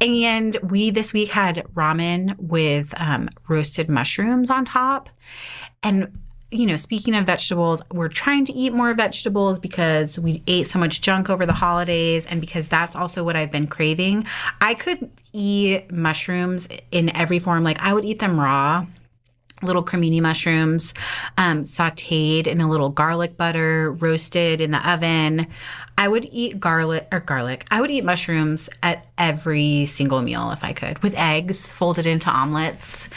[0.02, 5.10] And we this week had ramen with um, roasted mushrooms on top.
[5.84, 10.68] And you know speaking of vegetables we're trying to eat more vegetables because we ate
[10.68, 14.26] so much junk over the holidays and because that's also what i've been craving.
[14.62, 17.64] I could eat mushrooms in every form.
[17.64, 18.86] Like i would eat them raw
[19.64, 20.94] little cremini mushrooms,
[21.38, 25.48] um, sauteed in a little garlic butter, roasted in the oven.
[25.98, 27.66] I would eat garlic or garlic.
[27.72, 32.30] I would eat mushrooms at every single meal if I could, with eggs folded into
[32.30, 33.10] omelets.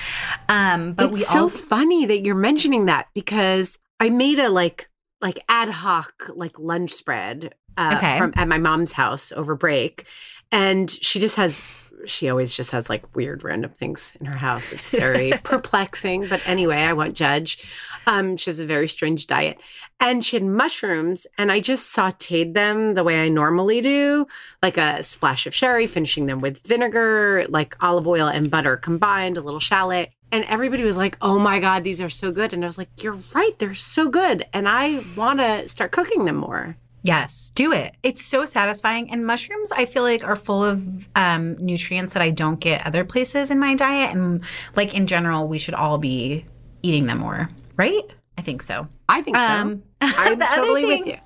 [0.49, 4.89] Um, but it's so also funny that you're mentioning that because I made a like
[5.21, 8.19] like ad hoc like lunch spread uh, Okay.
[8.19, 10.07] from at my mom's house over break,
[10.53, 11.63] and she just has
[12.07, 14.73] she always just has like weird random things in her house.
[14.73, 17.65] It's very perplexing, but anyway, I won't judge.
[18.07, 19.59] Um, she has a very strange diet,
[19.99, 24.27] and she had mushrooms, and I just sautéed them the way I normally do,
[24.63, 29.37] like a splash of sherry, finishing them with vinegar, like olive oil and butter combined,
[29.37, 30.11] a little shallot.
[30.33, 32.53] And everybody was like, oh my God, these are so good.
[32.53, 34.45] And I was like, you're right, they're so good.
[34.53, 36.77] And I want to start cooking them more.
[37.07, 37.95] Yes, do it.
[38.03, 39.13] It's so satisfying.
[39.13, 43.05] And mushrooms, I feel like, are full of um, nutrients that I don't get other
[43.05, 44.13] places in my diet.
[44.13, 44.43] And,
[44.75, 46.45] like, in general, we should all be
[46.83, 48.03] eating them more, right?
[48.37, 48.89] I think so.
[49.09, 49.43] I think so.
[49.43, 51.19] Um, I'm the other totally with thing you.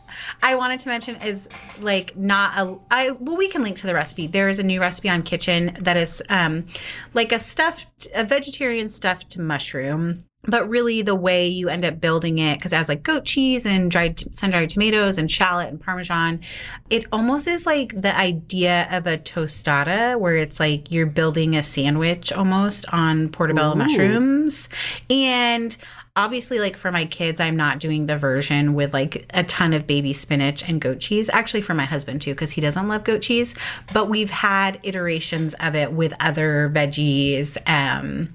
[0.42, 1.48] I wanted to mention is
[1.80, 4.28] like not a I well we can link to the recipe.
[4.28, 6.66] There is a new recipe on Kitchn that is um
[7.12, 10.24] like a stuffed a vegetarian stuffed mushroom.
[10.44, 13.66] But really, the way you end up building it, because it has like goat cheese
[13.66, 16.40] and dried sun dried tomatoes and shallot and parmesan,
[16.88, 21.62] it almost is like the idea of a tostada, where it's like you're building a
[21.62, 23.78] sandwich almost on portobello Ooh.
[23.78, 24.68] mushrooms.
[25.10, 25.76] And
[26.20, 29.86] obviously like for my kids i'm not doing the version with like a ton of
[29.86, 31.28] baby spinach and goat cheese.
[31.30, 33.54] Actually for my husband too because he doesn't love goat cheese.
[33.92, 38.34] But we've had iterations of it with other veggies um,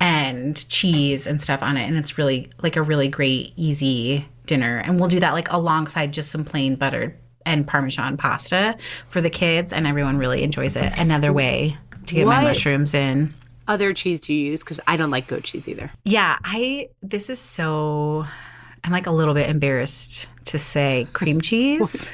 [0.00, 1.88] and cheese and stuff on it.
[1.88, 4.78] And it's really like a really great easy dinner.
[4.78, 8.76] And we'll do that like alongside just some plain buttered and parmesan pasta
[9.08, 9.72] for the kids.
[9.72, 10.98] And everyone really enjoys it.
[10.98, 13.34] Another way to get my mushrooms in
[13.68, 14.60] Other cheese do you use?
[14.60, 15.90] Because I don't like goat cheese either.
[16.04, 18.26] yeah, I this is so
[18.84, 22.10] I'm like a little bit embarrassed to say cream cheese.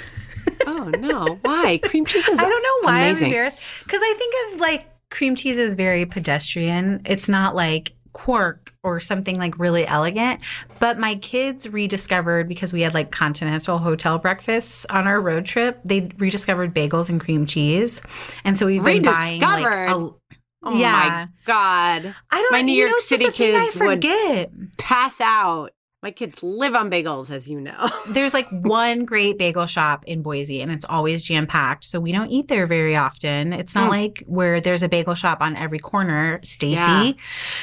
[0.67, 1.39] Oh no!
[1.43, 2.39] Why cream cheese is?
[2.41, 3.27] I don't know why amazing.
[3.27, 7.01] I'm embarrassed cuz I think of like cream cheese as very pedestrian.
[7.07, 10.43] It's not like quark or something like really elegant.
[10.81, 15.81] But my kids rediscovered because we had like continental hotel breakfasts on our road trip.
[15.85, 18.03] They rediscovered bagels and cream cheese.
[18.45, 20.15] And so we've been buying like a, Rediscovered?
[20.63, 20.93] Oh yeah.
[20.93, 22.15] my god!
[22.31, 24.51] I don't My New York know, City kids would- forget.
[24.77, 25.71] Pass out.
[26.01, 27.91] My kids live on bagels, as you know.
[28.09, 31.85] There's like one great bagel shop in Boise and it's always jam packed.
[31.87, 33.53] So we don't eat there very often.
[33.53, 33.91] It's not Mm.
[33.91, 36.77] like where there's a bagel shop on every corner, Stacie.
[36.77, 37.13] Yeah.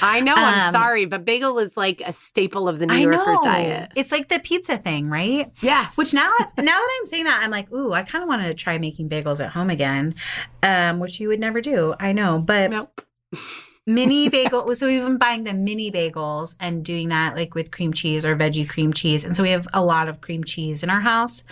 [0.01, 0.33] I know.
[0.35, 3.39] I'm Um, sorry, but bagel is like a staple of the New I Yorker know.
[3.41, 3.91] diet.
[3.95, 5.49] It's like the pizza thing, right?
[5.61, 5.97] Yes.
[5.97, 8.53] Which now now that I'm saying that, I'm like, ooh, I kind of want to
[8.53, 10.13] try making bagels at home again.
[10.61, 11.93] Um, which you would never do.
[12.01, 12.39] I know.
[12.39, 13.01] But nope.
[13.87, 17.93] mini bagel so we've been buying the mini bagels and doing that like with cream
[17.93, 20.89] cheese or veggie cream cheese and so we have a lot of cream cheese in
[20.89, 21.43] our house.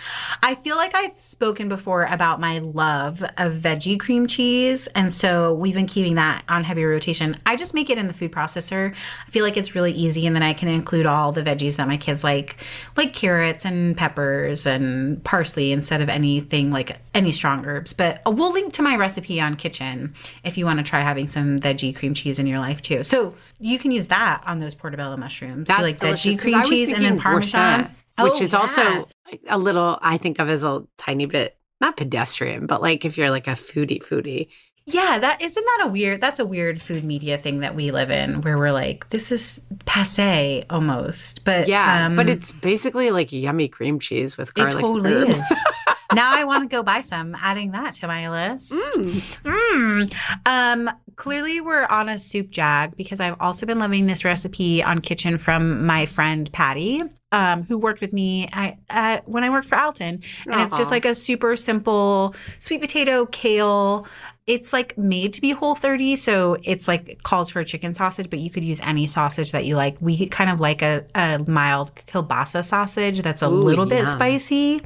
[0.42, 5.54] I feel like i've spoken before about my love of veggie cream cheese and so
[5.54, 7.36] we've been keeping that on heavy rotation.
[7.46, 8.94] I just make it in the food processor.
[9.26, 11.86] I feel like it's really easy and then i can include all the veggies that
[11.86, 12.56] my kids like
[12.96, 17.92] like carrots and peppers and parsley instead of anything like any strong herbs.
[17.92, 21.58] But we'll link to my recipe on Kitchn if you want to try having some
[21.58, 23.04] veggie cream cheese in your life too.
[23.04, 25.68] So you can use that on those portobello mushrooms.
[25.68, 27.82] That's Do like delicious, veggie cream cheese and then parmesan,
[28.18, 28.58] which Oh, is yeah.
[28.58, 29.08] also
[29.48, 29.98] a little.
[30.02, 33.52] I think of as a tiny bit not pedestrian, but like if you're like a
[33.52, 34.48] foodie foodie.
[34.86, 35.18] yeah.
[35.18, 36.20] That isn't that a weird.
[36.20, 39.60] That's a weird food media thing that we live in, where we're like, this is
[39.84, 41.44] passe almost.
[41.44, 44.80] But Yeah, um, but it's basically like yummy cream cheese with it garlic.
[44.80, 45.38] totally herbs.
[45.38, 45.64] is.
[46.14, 48.72] now I want to go buy some, adding that to my list.
[48.72, 50.14] Mm.
[50.46, 55.00] Um, clearly, we're on a soup jag because I've also been loving this recipe on
[55.00, 57.02] Kitchn from my friend Patty.
[57.32, 60.22] Um, who worked with me I, uh, when I worked for Alton.
[60.46, 64.06] And it's just like a super simple sweet potato, kale.
[64.46, 66.16] It's like made to be whole 30.
[66.16, 69.64] So it's like calls for a chicken sausage, but you could use any sausage that
[69.64, 69.96] you like.
[70.00, 74.82] We kind of like a, a mild kielbasa sausage that's a Ooh, little bit spicy.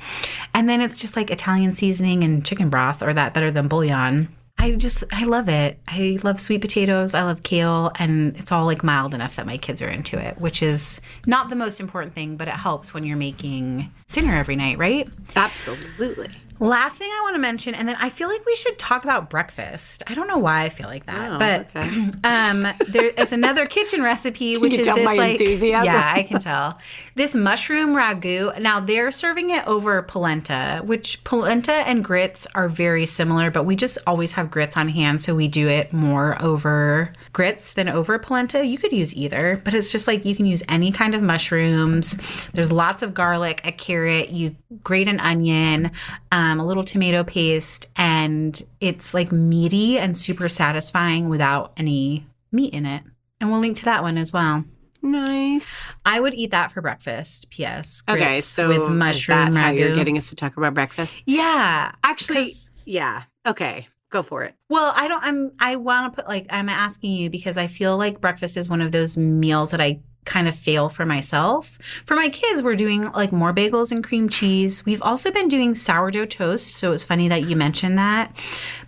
[0.54, 4.28] And then it's just like Italian seasoning and chicken broth, or that better than bouillon.
[4.60, 5.78] I just, I love it.
[5.86, 7.14] I love sweet potatoes.
[7.14, 7.92] I love kale.
[7.98, 11.48] And it's all like mild enough that my kids are into it, which is not
[11.48, 15.08] the most important thing, but it helps when you're making dinner every night, right?
[15.36, 16.30] Absolutely.
[16.60, 19.30] Last thing I want to mention, and then I feel like we should talk about
[19.30, 20.02] breakfast.
[20.06, 21.88] I don't know why I feel like that, Oh, but okay.
[22.24, 25.84] um, there is another Kitchn recipe, which is this like enthusiasm?
[25.86, 26.78] yeah, I can tell
[27.14, 28.58] this mushroom ragu.
[28.60, 33.76] Now they're serving it over polenta, which polenta and grits are very similar, but we
[33.76, 38.18] just always have grits on hand, so we do it more over grits than over
[38.18, 38.64] polenta.
[38.66, 42.16] You could use either, but it's just like you can use any kind of mushrooms.
[42.52, 44.30] There's lots of garlic, a carrot.
[44.30, 45.90] You grate an onion.
[46.32, 52.26] Um, Um, a little tomato paste, and it's like meaty and super satisfying without any
[52.52, 53.02] meat in it.
[53.38, 54.64] And we'll link to that one as well.
[55.02, 55.94] Nice.
[56.06, 57.50] I would eat that for breakfast.
[57.50, 58.02] P.S.
[58.08, 61.22] Okay, so with is mushroom that how you're getting us to talk about breakfast?
[61.26, 62.48] yeah, actually,
[62.86, 63.24] yeah.
[63.46, 64.54] Okay, go for it.
[64.70, 65.22] Well, I don't.
[65.22, 65.52] I'm.
[65.60, 68.80] I want to put like I'm asking you because I feel like breakfast is one
[68.80, 71.78] of those meals that I kind of fail for myself.
[72.04, 74.84] For my kids, we're doing like more bagels and cream cheese.
[74.84, 78.36] We've also been doing sourdough toast, so it's funny that you mentioned that.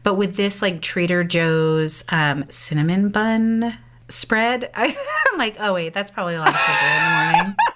[0.03, 3.76] But with this like Trader Joe's um, cinnamon bun
[4.09, 4.97] spread, I,
[5.32, 7.57] I'm like, oh wait, that's probably a lot of sugar in the morning.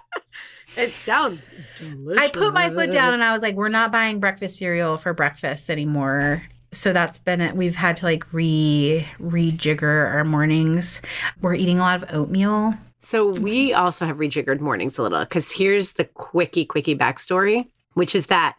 [0.76, 2.20] It sounds delicious.
[2.20, 5.14] I put my foot down and I was like, we're not buying breakfast cereal for
[5.14, 6.42] breakfast anymore.
[6.72, 7.54] So that's been it.
[7.54, 11.00] We've had to like re rejigger our mornings.
[11.40, 12.74] We're eating a lot of oatmeal.
[13.04, 18.14] So we also have rejiggered mornings a little because here's the quickie, quickie backstory, which
[18.14, 18.56] is that,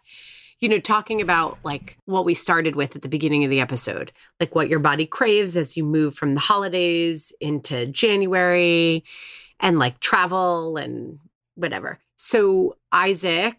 [0.60, 4.12] you know, talking about like what we started with at the beginning of the episode,
[4.40, 9.04] like what your body craves as you move from the holidays into January
[9.60, 11.18] and like travel and
[11.56, 12.00] whatever.
[12.18, 13.58] So Isaac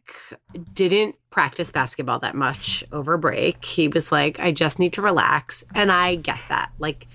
[0.72, 3.64] didn't practice basketball that much over break.
[3.64, 5.64] He was like, I just need to relax.
[5.74, 6.70] And I get that.
[6.78, 7.07] Like,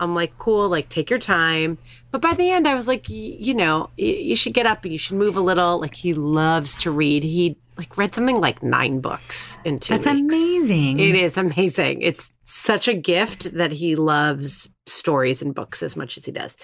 [0.00, 1.78] I'm like, cool, like take your time.
[2.10, 4.92] But by the end, I was like, you know, y- you should get up, and
[4.92, 5.80] you should move a little.
[5.80, 7.22] Like he loves to read.
[7.24, 10.20] He like read something like nine books in two That's weeks.
[10.20, 10.98] amazing.
[11.00, 12.02] It is amazing.
[12.02, 16.56] It's such a gift that he loves stories and books as much as he does.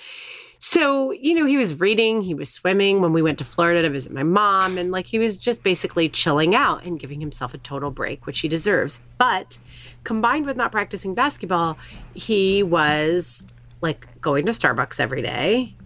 [0.66, 3.90] So, you know, he was reading, he was swimming when we went to Florida to
[3.90, 7.58] visit my mom, and like he was just basically chilling out and giving himself a
[7.58, 9.02] total break, which he deserves.
[9.18, 9.58] But
[10.04, 11.76] combined with not practicing basketball,
[12.14, 13.44] he was
[13.82, 15.76] like going to Starbucks every day,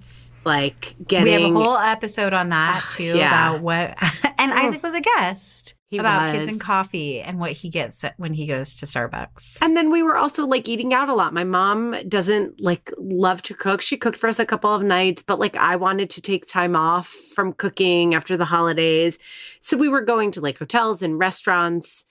[0.44, 1.24] like getting.
[1.24, 3.50] We have a whole episode on that ah, too yeah.
[3.50, 3.98] about what.
[4.40, 4.56] And oh.
[4.56, 8.46] Isaac was a guest He about kids and coffee and what he gets when he
[8.46, 9.58] goes to Starbucks.
[9.62, 11.32] And then we were also like eating out a lot.
[11.32, 13.80] My mom doesn't like love to cook.
[13.80, 16.76] She cooked for us a couple of nights, but like I wanted to take time
[16.76, 19.18] off from cooking after the holidays.
[19.60, 22.04] So we were going to like hotels and restaurants,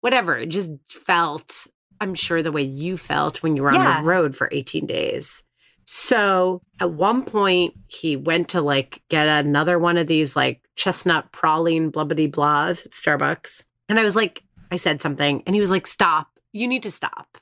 [0.00, 0.38] whatever.
[0.38, 1.66] It just felt,
[2.00, 4.00] I'm sure, the way you felt when you were on Yeah.
[4.00, 5.42] the road for 18 days.
[5.86, 11.32] So at one point, he went to like get another one of these like chestnut
[11.32, 13.64] praline blubbity blahs at Starbucks.
[13.88, 16.28] And I was like, I said something, and he was like, stop.
[16.52, 17.38] You need to stop.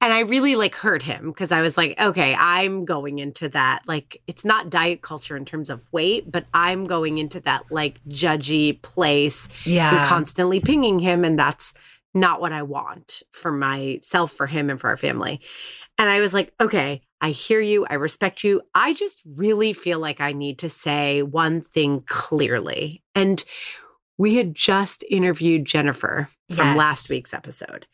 [0.00, 3.82] And I really like hurt him because I was like, okay, I'm going into that.
[3.88, 8.00] Like, it's not diet culture in terms of weight, but I'm going into that like
[8.08, 9.90] judgy place Yeah.
[9.98, 11.24] and constantly pinging him.
[11.24, 11.74] And that's
[12.14, 15.40] not what I want for myself, for him, and for our family.
[15.98, 17.84] And I was like, okay, I hear you.
[17.90, 18.62] I respect you.
[18.74, 23.02] I just really feel like I need to say one thing clearly.
[23.14, 23.42] And
[24.18, 26.76] we had just interviewed Jennifer from Yes.
[26.76, 27.86] last week's episode.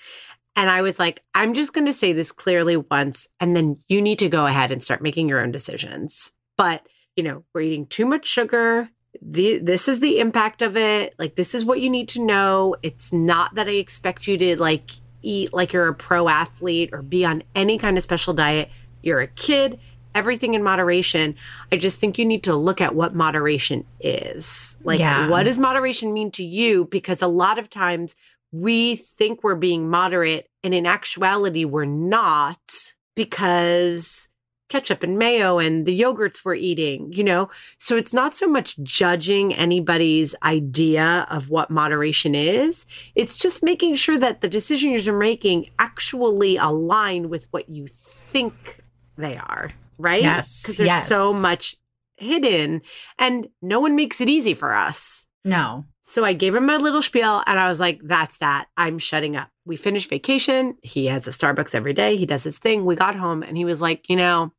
[0.57, 4.01] And I was like, I'm just going to say this clearly once, and then you
[4.01, 6.33] need to go ahead and start making your own decisions.
[6.57, 8.89] But, you know, we're eating too much sugar.
[9.21, 11.15] The, this is the impact of it.
[11.19, 12.77] Like, this is what you need to know.
[12.83, 17.03] It's not that I expect you to like eat like you're a pro athlete or
[17.03, 18.71] be on any kind of special diet.
[19.05, 19.79] You're a kid,
[20.15, 21.35] everything in moderation.
[21.73, 24.77] I just think you need to look at what moderation is.
[24.85, 25.29] Like, Yeah.
[25.29, 26.87] what does moderation mean to you?
[26.87, 28.15] Because a lot of times
[28.53, 34.29] we think we're being moderate, and in actuality, we're not because
[34.71, 37.51] ketchup and mayo and the yogurts we're eating, you know?
[37.79, 42.87] So it's not so much judging anybody's idea of what moderation is.
[43.15, 48.81] It's just making sure that the decisions you're making actually align with what you think
[49.17, 50.23] they are, right?
[50.23, 51.09] Yes, Because there's yes.
[51.09, 51.77] so much
[52.17, 52.83] hidden
[53.19, 55.27] and no one makes it easy for us.
[55.45, 55.85] No.
[56.03, 58.67] So I gave him my little spiel and I was like, that's that.
[58.77, 59.49] I'm shutting up.
[59.65, 60.77] We finished vacation.
[60.83, 62.17] He has a Starbucks every day.
[62.17, 62.85] He does his thing.
[62.85, 64.53] We got home and he was like, you know,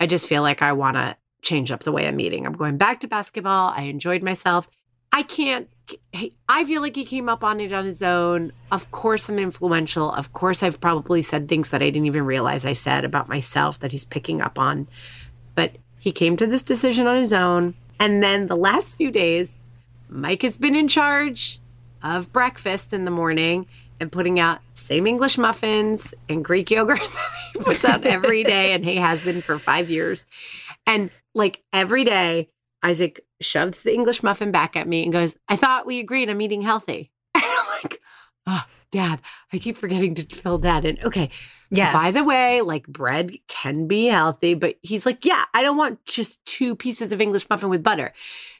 [0.00, 2.46] I just feel like I want to change up the way I'm eating.
[2.46, 3.72] I'm going back to basketball.
[3.76, 4.68] I enjoyed myself.
[5.16, 5.70] I can't,
[6.46, 8.52] I feel like he came up on it on his own.
[8.70, 10.12] Of course, I'm influential.
[10.12, 13.78] Of course, I've probably said things that I didn't even realize I said about myself
[13.78, 14.88] that he's picking up on.
[15.54, 17.72] But he came to this decision on his own.
[17.98, 19.56] And then the last few days,
[20.10, 21.60] Mike has been in charge
[22.02, 23.64] of breakfast in the morning
[23.98, 28.74] and putting out same English muffins and Greek yogurt that he puts out every day,
[28.74, 30.26] and he has been for five years.
[30.86, 32.50] And like every day,
[32.82, 36.40] Isaac shoves the English muffin back at me and goes, I thought we agreed I'm
[36.40, 37.12] eating healthy.
[37.34, 38.00] And I'm like,
[38.46, 39.20] oh, dad,
[39.52, 40.98] I keep forgetting to fill dad in.
[41.04, 41.30] Okay.
[41.70, 41.92] Yes.
[41.92, 46.04] By the way, like bread can be healthy, but he's like, yeah, I don't want
[46.04, 48.12] just two pieces of English muffin with butter.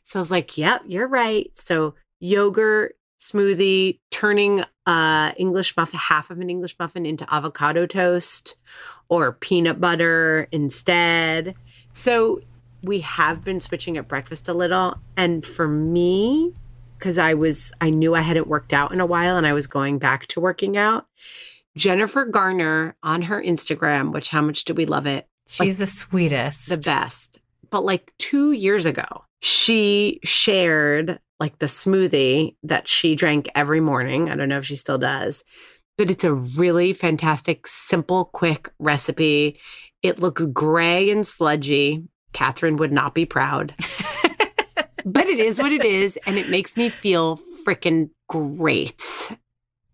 [0.03, 1.51] So I was like, yep, you're right.
[1.55, 8.57] So yogurt smoothie, turning uh English muffin, half of an English muffin into avocado toast
[9.09, 11.55] or peanut butter instead.
[11.93, 12.41] So
[12.83, 14.97] we have been switching at breakfast a little.
[15.16, 16.55] And for me,
[16.99, 19.66] because I was, I knew I hadn't worked out in a while and I was
[19.66, 21.07] going back to working out.
[21.77, 25.27] Jennifer Garner on her Instagram, which how much do we love it?
[25.47, 26.70] She's the sweetest.
[26.70, 27.41] The best.
[27.70, 34.31] But like two years ago, she shared like the smoothie that she drank every morning.
[34.31, 35.45] I don't know if she still does,
[35.99, 39.61] but it's a really fantastic, simple, quick recipe.
[40.03, 42.05] It looks gray and sludgy.
[42.33, 43.74] Catherine would not be proud,
[45.05, 46.18] but it is what it is.
[46.27, 49.03] And it makes me feel freaking great.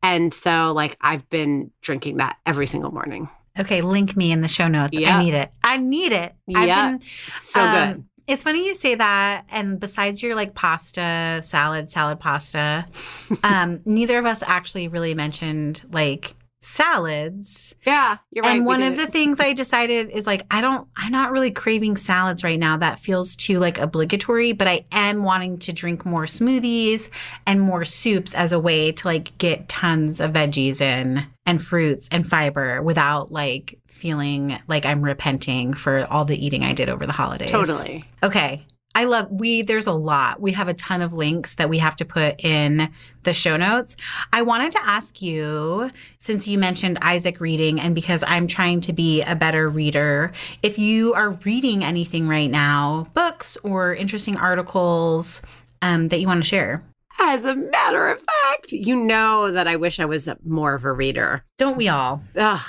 [0.02, 3.28] And so, like, I've been drinking that every single morning.
[3.58, 4.98] Okay, link me in the show notes.
[4.98, 5.50] I need it.
[5.62, 6.34] I need it.
[6.54, 6.90] I've Yeah.
[6.92, 7.02] been
[7.36, 8.04] So Um, good.
[8.28, 9.44] It's funny you say that.
[9.50, 12.86] And besides your like pasta, salad, salad pasta,
[13.44, 17.74] um, neither of us actually really mentioned like salads.
[17.84, 18.56] Yeah, you're right.
[18.56, 21.96] and one of the things I decided is like, I don't, I'm not really craving
[21.96, 22.76] salads right now.
[22.76, 27.10] That feels too like obligatory, but I am wanting to drink more smoothies
[27.46, 32.08] and more soups as a way to like get tons of veggies in and fruits
[32.12, 37.06] and fiber without like feeling like I'm repenting for all the eating I did over
[37.06, 37.50] the holidays.
[37.50, 38.04] Totally.
[38.22, 38.64] Okay.
[38.94, 40.40] I love we there's a lot.
[40.40, 42.90] We have a ton of links that we have to put in
[43.22, 43.96] the show notes.
[44.32, 48.92] I wanted to ask you since you mentioned Isaac reading and because I'm trying to
[48.92, 50.32] be a better reader,
[50.62, 55.42] if you are reading anything right now, books or interesting articles
[55.80, 56.82] um, that you want to share.
[57.20, 60.92] As a matter of fact, you know that I wish I was more of a
[60.92, 61.44] reader.
[61.58, 62.22] Don't we all?
[62.36, 62.60] Ugh.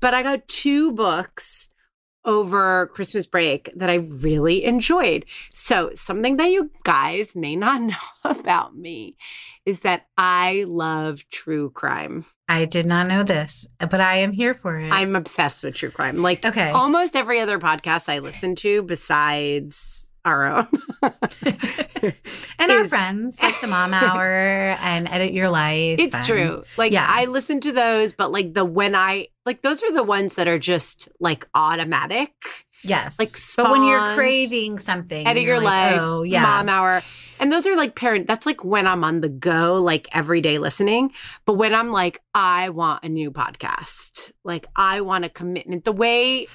[0.00, 1.68] But I got two books
[2.24, 5.26] over Christmas break that I really enjoyed.
[5.52, 7.94] So, something that you guys may not know
[8.24, 9.16] about me
[9.66, 12.24] is that I love true crime.
[12.48, 14.90] I did not know this, but I am here for it.
[14.90, 16.18] I'm obsessed with true crime.
[16.18, 16.70] Like Okay.
[16.70, 20.68] almost every other podcast I listen to besides our own.
[22.58, 24.22] and our friends like the Mom Hour
[24.80, 25.98] and Edit Your Life.
[25.98, 26.64] It's and- true.
[26.76, 27.06] Like yeah.
[27.08, 30.48] I listen to those, but like the when I like those are the ones that
[30.48, 32.32] are just like automatic.
[32.82, 33.18] Yes.
[33.18, 36.42] Like but when you're craving something, Edit your like, life, Oh, yeah.
[36.42, 37.02] mom hour.
[37.40, 40.58] And those are like parent that's like when I'm on the go, like every day
[40.58, 41.12] listening.
[41.46, 45.92] But when I'm like, I want a new podcast, like I want a commitment, the
[45.92, 46.46] way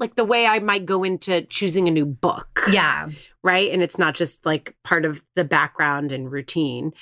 [0.00, 2.62] like the way I might go into choosing a new book.
[2.70, 3.08] Yeah.
[3.42, 3.70] right?
[3.70, 6.92] And it's not just like part of the background and routine.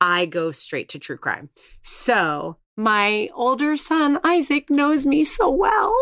[0.00, 1.48] I go straight to true crime.
[1.82, 5.94] So my older son, Isaac, knows me so well.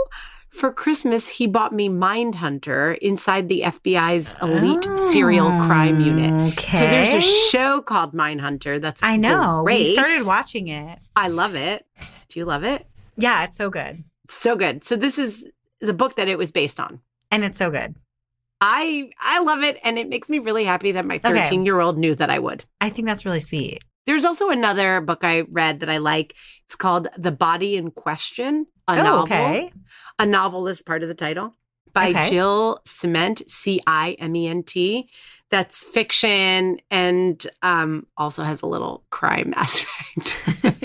[0.50, 6.52] For Christmas, he bought me Mindhunter inside the FBI's elite serial oh, crime unit.
[6.52, 6.76] Okay.
[6.76, 9.62] So there's a show called Mindhunter that's I know.
[9.64, 9.80] great.
[9.80, 10.98] We started watching it.
[11.14, 11.86] I love it.
[12.28, 12.84] Do you love it?
[13.16, 14.02] Yeah, it's so good.
[14.28, 14.82] So good.
[14.82, 15.46] So this is
[15.80, 17.00] the book that it was based on.
[17.30, 17.94] And it's so good.
[18.60, 21.96] I I love it and it makes me really happy that my 13 year old
[21.96, 22.64] knew that I would.
[22.80, 23.82] I think that's really sweet.
[24.06, 26.34] There's also another book I read that I like.
[26.66, 29.22] It's called The Body in Question, a oh, novel.
[29.22, 29.72] okay.
[30.18, 31.54] A novel is part of the title
[31.92, 32.30] by Okay.
[32.30, 35.08] Jill Ciment, C I M E N T.
[35.50, 40.36] That's fiction and um, also has a little crime aspect.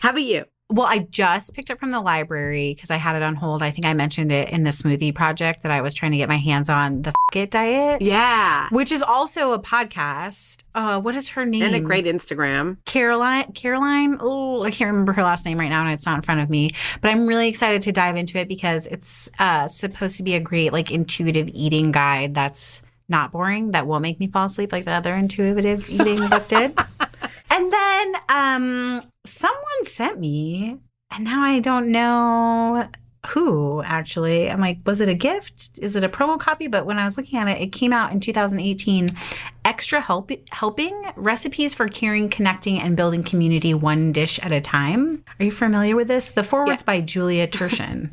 [0.00, 0.44] How about you?
[0.74, 3.62] Well, I just picked it from the library because I had it on hold.
[3.62, 6.28] I think I mentioned it in the smoothie project that I was trying to get
[6.28, 8.68] my hands on the F- It diet, Yeah.
[8.70, 10.64] which is also a podcast.
[10.74, 11.62] Uh, what is her name?
[11.62, 12.78] And a great Instagram.
[12.86, 13.52] Caroline.
[13.52, 14.16] Caroline.
[14.20, 16.50] Oh, I can't remember her last name right now, and it's not in front of
[16.50, 16.70] me.
[17.00, 20.40] But I'm really excited to dive into it because it's uh, supposed to be a
[20.40, 24.86] great, like, intuitive eating guide that's not boring that won't make me fall asleep like
[24.86, 26.76] the other intuitive eating book did.
[27.50, 30.78] And then um, someone sent me,
[31.10, 32.88] and now I don't know
[33.28, 34.50] who actually.
[34.50, 35.78] I'm like, was it a gift?
[35.80, 36.66] Is it a promo copy?
[36.66, 39.16] But when I was looking at it, it came out in 2018.
[39.64, 45.24] Extra help helping recipes for caring, connecting, and building community one dish at a time.
[45.38, 46.32] Are you familiar with this?
[46.32, 48.10] The forward's by Julia Turshen.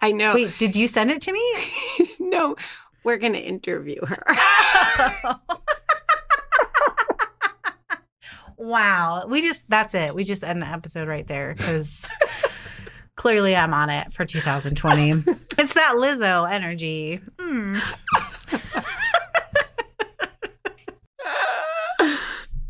[0.00, 0.34] I know.
[0.34, 1.54] Wait, did you send it to me?
[2.20, 2.56] no,
[3.04, 4.22] we're going to interview her.
[8.64, 9.26] Wow.
[9.28, 10.14] We just, that's it.
[10.14, 12.10] We just end the episode right there because
[13.16, 15.10] clearly I'm on it for 2020.
[15.58, 17.20] it's that Lizzo energy.
[17.38, 17.76] Hmm.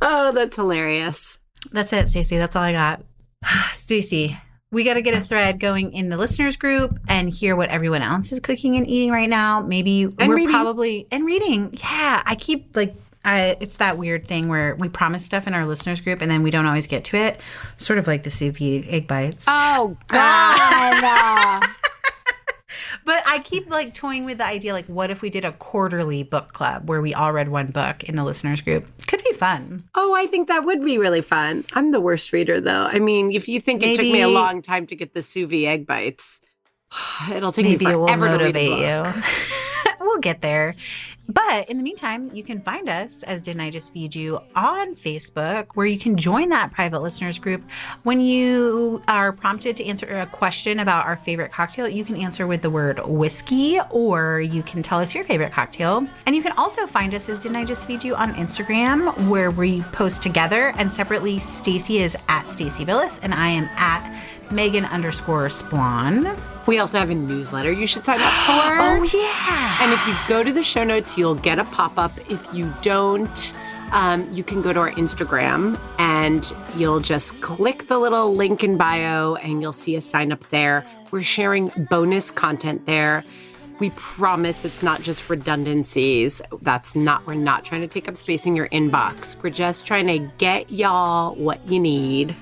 [0.03, 1.39] oh, that's hilarious.
[1.71, 2.39] That's it, Stacie.
[2.39, 3.05] That's all I got.
[3.45, 4.37] Stacie,
[4.73, 8.03] we got to get a thread going in the listeners group and hear what everyone
[8.03, 9.61] else is cooking and eating right now.
[9.61, 10.51] Maybe we're reading.
[10.51, 11.73] probably and reading.
[11.81, 15.65] Yeah, I keep like I, it's that weird thing where we promise stuff in our
[15.67, 17.41] listeners group and then we don't always get to it.
[17.77, 19.47] Sort of like the sous vide egg bites.
[19.49, 21.65] Oh, God.
[23.07, 26.23] But I keep like toying with the idea like, what if we did a quarterly
[26.23, 28.87] book club where we all read one book in the listeners group?
[29.07, 29.85] Could be fun.
[29.95, 31.65] oh, I think that would be really fun.
[31.75, 32.85] I'm the worst reader, though.
[32.85, 35.49] I mean, if you think it took me a long time to get the sous
[35.49, 36.41] vide egg bites,
[37.33, 39.17] it'll take Maybe me it will forever to read motivate a book.
[39.17, 39.93] you.
[40.01, 40.75] we'll get there.
[41.29, 44.95] But in the meantime, you can find us as Didn't I Just Feed You on
[44.95, 47.63] Facebook, where you can join that private listeners group.
[48.03, 52.47] When you are prompted to answer a question about our favorite cocktail, you can answer
[52.47, 56.07] with the word whiskey, or you can tell us your favorite cocktail.
[56.27, 59.51] And you can also find us as Didn't I Just Feed You on Instagram, where
[59.51, 60.75] we post together.
[60.77, 64.13] And separately, Stacie is at Stacie Billis, and I am at
[64.51, 66.37] Meghan underscore Splawn.
[66.67, 68.55] We also have a newsletter you should sign up for.
[68.85, 69.79] Oh, yeah.
[69.81, 72.13] And if you go to the show notes, you'll get a pop up.
[72.31, 73.55] If you don't,
[73.93, 78.77] um, you can go to our Instagram and you'll just click the little link in
[78.77, 80.85] bio and you'll see a sign up there.
[81.11, 83.25] We're sharing bonus content there.
[83.81, 86.41] We promise it's not just redundancies.
[86.63, 89.41] That's not, we're not trying to take up space in your inbox.
[89.43, 92.35] We're just trying to get y'all what you need.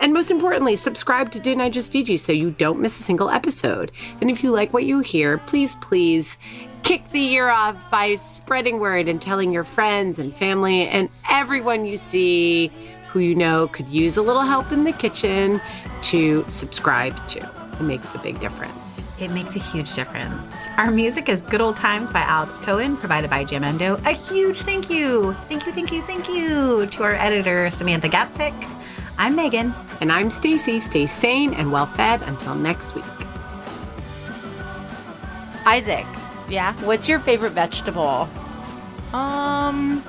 [0.00, 3.02] And most importantly, subscribe to Didn't I Just Feed You so you don't miss a
[3.02, 3.90] single episode.
[4.20, 6.38] And if you like what you hear, please, please
[6.82, 11.84] kick the year off by spreading word and telling your friends and family and everyone
[11.84, 12.70] you see
[13.08, 15.60] who you know could use a little help in the kitchen
[16.00, 17.38] to subscribe to.
[17.78, 19.04] It makes a big difference.
[19.18, 20.66] It makes a huge difference.
[20.76, 24.04] Our music is Good Old Times by Alex Cohen, provided by Jamendo.
[24.06, 28.54] A huge thank you, thank you, thank you, thank you to our editor, Samantha Gatzik.
[29.22, 29.72] I'm Meghan.
[30.00, 30.80] And I'm Stacie.
[30.82, 33.04] Stay sane and well fed until next week.
[35.64, 36.06] Isaac,
[36.48, 36.72] Yeah.
[36.82, 38.28] what's your favorite vegetable?
[39.12, 40.02] Um.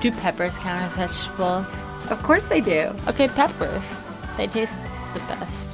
[0.00, 1.84] Do peppers count as vegetables?
[2.10, 2.92] Of course they do.
[3.08, 3.82] Okay, peppers.
[4.36, 4.78] They taste
[5.14, 5.66] the best.